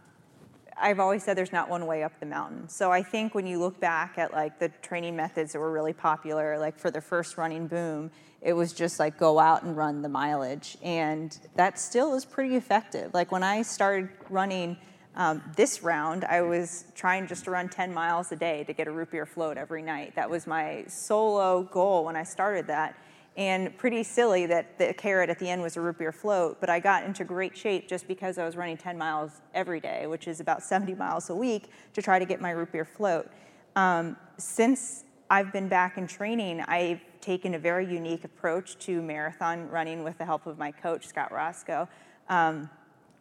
[0.81, 2.69] I've always said there's not one way up the mountain.
[2.69, 5.93] So I think when you look back at like the training methods that were really
[5.93, 8.11] popular, like for the first running boom,
[8.41, 12.57] it was just like go out and run the mileage, and that still is pretty
[12.57, 13.13] effective.
[13.15, 14.77] Like when I started running
[15.19, 18.87] um, this round, I was trying just to run 10 miles a day to get
[18.87, 20.15] a root beer float every night.
[20.15, 22.97] That was my solo goal when I started that.
[23.37, 26.71] And pretty silly that the carrot at the end was a root beer float, but
[26.71, 30.29] I got into great shape just because I was running 10 miles every day, which
[30.29, 33.29] is about 70 miles a week, to try to get my root beer float.
[33.75, 39.69] Um, since I've been back in training, I've taken a very unique approach to marathon
[39.69, 41.89] running with the help of my coach, Scott Raczko.
[42.29, 42.71] Um,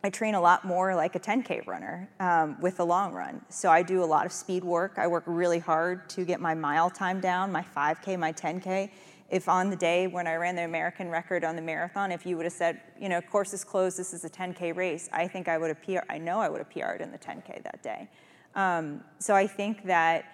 [0.03, 3.41] I train a lot more like a 10K runner um, with the long run.
[3.49, 4.93] So I do a lot of speed work.
[4.97, 8.91] I work really hard to get my mile time down, my 5K, my 10K.
[9.29, 12.37] If on the day when I ran the American record on the marathon, if you
[12.37, 15.49] would have said, you know, course is closed, this is a 10K race, I think
[15.49, 18.07] I would have PR, I know I would have PR'd in the 10K that day.
[18.55, 20.25] Um, so I think that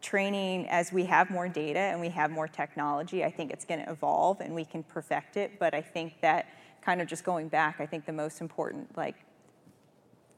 [0.00, 3.84] training, as we have more data and we have more technology, I think it's going
[3.84, 5.58] to evolve and we can perfect it.
[5.58, 6.46] But I think that
[6.84, 9.16] kind of just going back, I think the most important like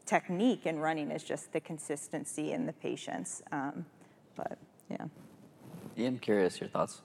[0.07, 3.43] technique in running is just the consistency and the patience.
[3.53, 3.86] Um,
[4.36, 4.59] but
[4.91, 5.07] yeah.
[5.97, 7.03] Ian, curious your thoughts.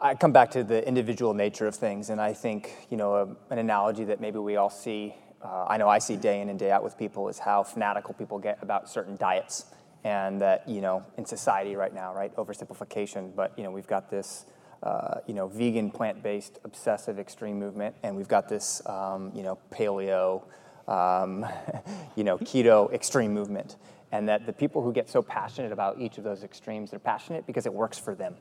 [0.00, 3.52] I come back to the individual nature of things, and I think you know a,
[3.52, 5.14] an analogy that maybe we all see.
[5.42, 8.14] Uh, I know I see day in and day out with people is how fanatical
[8.14, 9.66] people get about certain diets,
[10.04, 13.34] and that you know in society right now, right, oversimplification.
[13.34, 14.46] But you know we've got this
[14.82, 19.58] uh, you know vegan, plant-based, obsessive, extreme movement, and we've got this um, you know
[19.70, 20.44] paleo,
[20.86, 21.46] um,
[22.16, 23.76] you know keto extreme movement,
[24.12, 27.46] and that the people who get so passionate about each of those extremes, they're passionate
[27.46, 28.36] because it works for them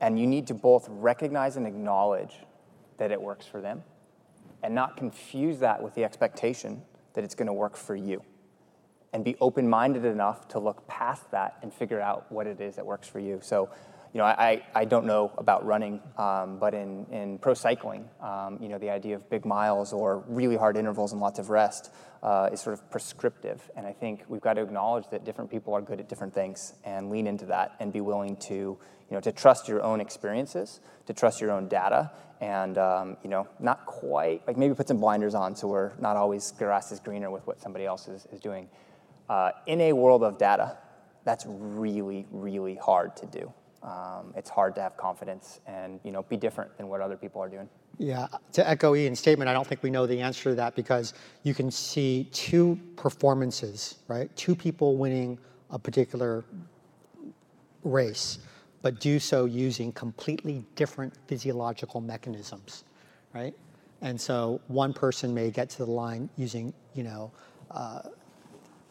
[0.00, 2.34] and you need to both recognize and acknowledge
[2.98, 3.82] that it works for them
[4.62, 6.82] and not confuse that with the expectation
[7.14, 8.22] that it's going to work for you.
[9.12, 12.76] And be open minded enough to look past that and figure out what it is
[12.76, 13.40] that works for you.
[13.42, 13.68] So,
[14.12, 18.58] you know, I, I don't know about running, um, but in, in pro cycling, um,
[18.60, 21.92] you know, the idea of big miles or really hard intervals and lots of rest
[22.22, 23.70] uh, is sort of prescriptive.
[23.76, 26.74] And I think we've got to acknowledge that different people are good at different things
[26.84, 28.78] and lean into that and be willing to
[29.10, 33.28] you know, to trust your own experiences, to trust your own data, and um, you
[33.28, 37.00] know, not quite like maybe put some blinders on so we're not always grass is
[37.00, 38.68] greener with what somebody else is, is doing.
[39.28, 40.76] Uh, in a world of data,
[41.24, 43.52] that's really, really hard to do.
[43.82, 47.40] Um, it's hard to have confidence and you know be different than what other people
[47.40, 47.68] are doing.
[47.98, 51.14] Yeah, to echo Ian's statement, I don't think we know the answer to that because
[51.42, 54.34] you can see two performances, right?
[54.36, 55.38] Two people winning
[55.70, 56.44] a particular
[57.84, 58.38] race
[58.82, 62.84] but do so using completely different physiological mechanisms,
[63.34, 63.54] right?
[64.00, 67.30] And so one person may get to the line using, you know,
[67.70, 68.00] uh,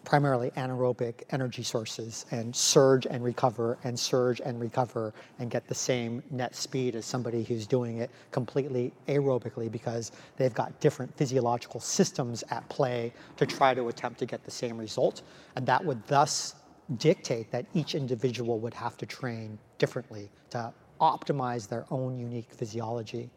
[0.09, 5.75] primarily anaerobic energy sources and surge and recover and surge and recover and get the
[5.75, 11.79] same net speed as somebody who's doing it completely aerobically because they've got different physiological
[11.79, 15.21] systems at play to try to attempt to get the same result.
[15.55, 16.55] And that would thus
[16.97, 23.29] dictate that each individual would have to train differently to optimize their own unique physiology.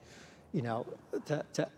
[0.52, 0.86] You know,
[1.26, 1.68] to, to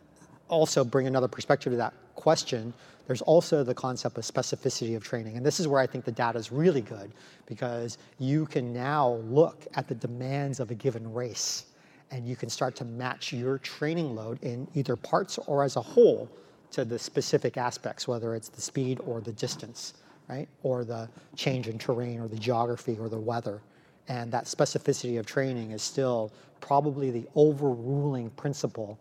[0.47, 2.73] also bring another perspective to that question,
[3.07, 5.37] there's also the concept of specificity of training.
[5.37, 7.13] And this is where I think the data is really good
[7.47, 11.67] because you can now look at the demands of a given race
[12.11, 15.83] and you can start to match your training load in either parts or as a
[15.83, 16.31] whole
[16.71, 19.95] to the specific aspects, whether it's the speed or the distance
[20.29, 20.49] right?
[20.63, 23.61] Or the change in terrain or the geography or the weather.
[24.09, 28.99] And that specificity of training is still probably the overruling principle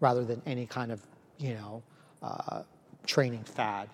[0.00, 1.00] rather than any kind of,
[1.38, 1.82] you know,
[3.06, 3.88] training fad.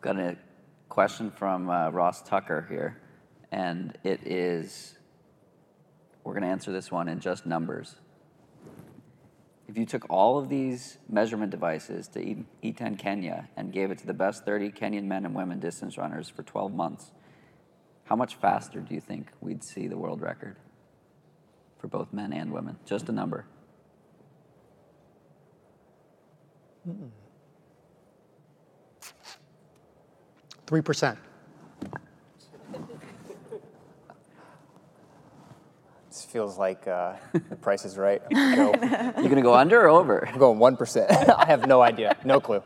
[0.00, 0.36] Got a
[0.88, 3.00] question from uh, Ross Tucker here,
[3.50, 4.98] and it is
[6.28, 7.96] we're going to answer this one in just numbers.
[9.66, 14.06] If you took all of these measurement devices to Iten Kenya and gave it to
[14.06, 17.12] the best 30 Kenyan men and women distance runners for 12 months,
[18.04, 20.56] how much faster do you think we'd see the world record
[21.78, 22.78] for both men and women?
[22.84, 23.46] Just a number.
[30.66, 31.18] Three percent.
[36.08, 38.20] This feels like uh, the price is right.
[38.30, 38.74] Go.
[38.74, 40.28] You're gonna go under or over?
[40.28, 41.10] I'm going one percent.
[41.28, 42.62] I have no idea, no clue.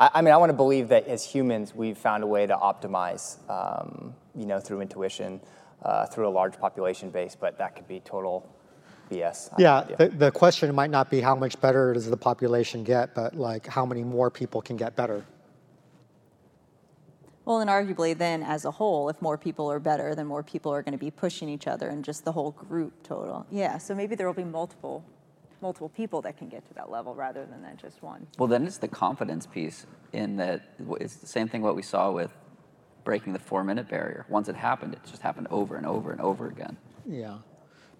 [0.00, 2.56] I, I, mean, I want to believe that as humans, we've found a way to
[2.56, 5.40] optimize, um, you know, through intuition,
[5.82, 8.53] uh, through a large population base, but that could be total
[9.10, 9.52] BS.
[9.58, 13.34] Yeah, the, the question might not be how much better does the population get, but
[13.34, 15.24] like how many more people can get better.
[17.44, 20.72] Well, and arguably, then as a whole, if more people are better, then more people
[20.72, 23.46] are going to be pushing each other and just the whole group total.
[23.50, 25.04] Yeah, so maybe there will be multiple
[25.64, 28.26] multiple people that can get to that level rather than that just one.
[28.38, 32.10] Well, then it's the confidence piece in that it's the same thing what we saw
[32.10, 32.30] with
[33.02, 34.26] breaking the four minute barrier.
[34.28, 36.76] Once it happened, it just happened over and over and over again.
[37.08, 37.38] Yeah.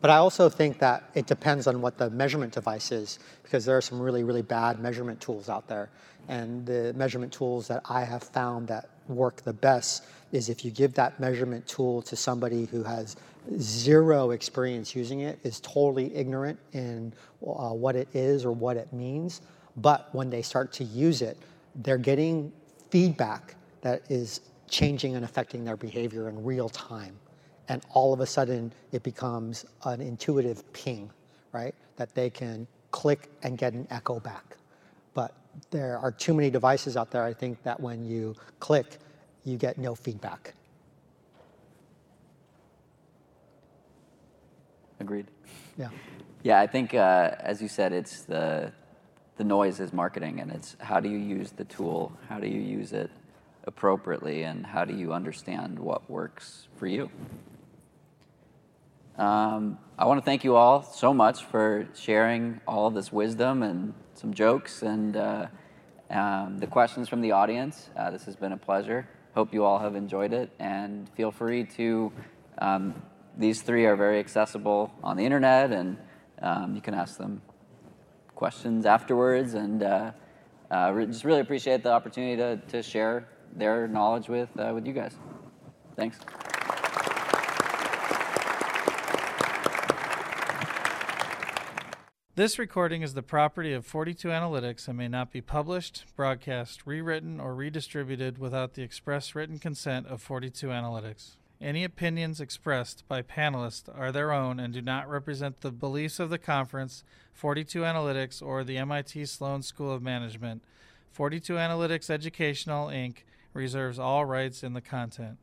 [0.05, 3.75] But I also think that it depends on what the measurement device is, because there
[3.75, 5.89] are some really, really bad measurement tools out there.
[6.29, 10.71] And the measurement tools that I have found that work the best is if you
[10.71, 13.17] give that measurement tool to somebody who has
[13.59, 18.93] zero experience using it, is totally ignorant in uh, what it is or what it
[18.93, 19.41] means.
[19.79, 21.39] But when they start to use it,
[21.77, 22.53] they're getting
[22.91, 27.17] feedback that is changing and affecting their behavior in real time.
[27.69, 31.11] And all of a sudden, it becomes an intuitive ping,
[31.53, 31.75] right?
[31.97, 34.57] That they can click and get an echo back.
[35.15, 35.35] But
[35.71, 38.99] there are too many devices out there, I think, that when you click,
[39.45, 40.55] you get no feedback.
[45.01, 45.27] Agreed.
[45.79, 45.89] Yeah.
[46.43, 48.73] Yeah, I think, uh, as you said, it's the,
[49.39, 52.13] the noise is marketing, and it's how do you use the tool?
[52.29, 53.11] How do you use it?
[53.67, 57.11] appropriately, and how do you understand what works for you?
[59.17, 63.95] Um, I want to thank you all so much for sharing all this wisdom and
[64.15, 65.47] some jokes and uh,
[66.11, 67.91] um, the questions from the audience.
[67.97, 69.09] Uh, this has been a pleasure.
[69.35, 72.13] Hope you all have enjoyed it, and feel free to.
[72.59, 72.95] Um,
[73.37, 75.97] these three are very accessible on the internet, and
[76.41, 77.43] um, you can ask them
[78.37, 79.55] questions afterwards.
[79.55, 80.13] And uh,
[80.71, 84.87] uh, re- just really appreciate the opportunity to, to share their knowledge with uh, with
[84.87, 85.17] you guys.
[85.97, 86.19] Thanks.
[92.37, 97.39] This recording is the property of 42 Analytics and may not be published, broadcast, rewritten,
[97.39, 101.37] or redistributed without the express written consent of 42 Analytics.
[101.61, 106.29] Any opinions expressed by panelists are their own and do not represent the beliefs of
[106.29, 107.05] the conference,
[107.35, 110.65] 42 Analytics, or the MIT Sloan School of Management.
[111.13, 113.19] 42 Analytics Educational, Inc.
[113.53, 115.39] reserves all rights in the content.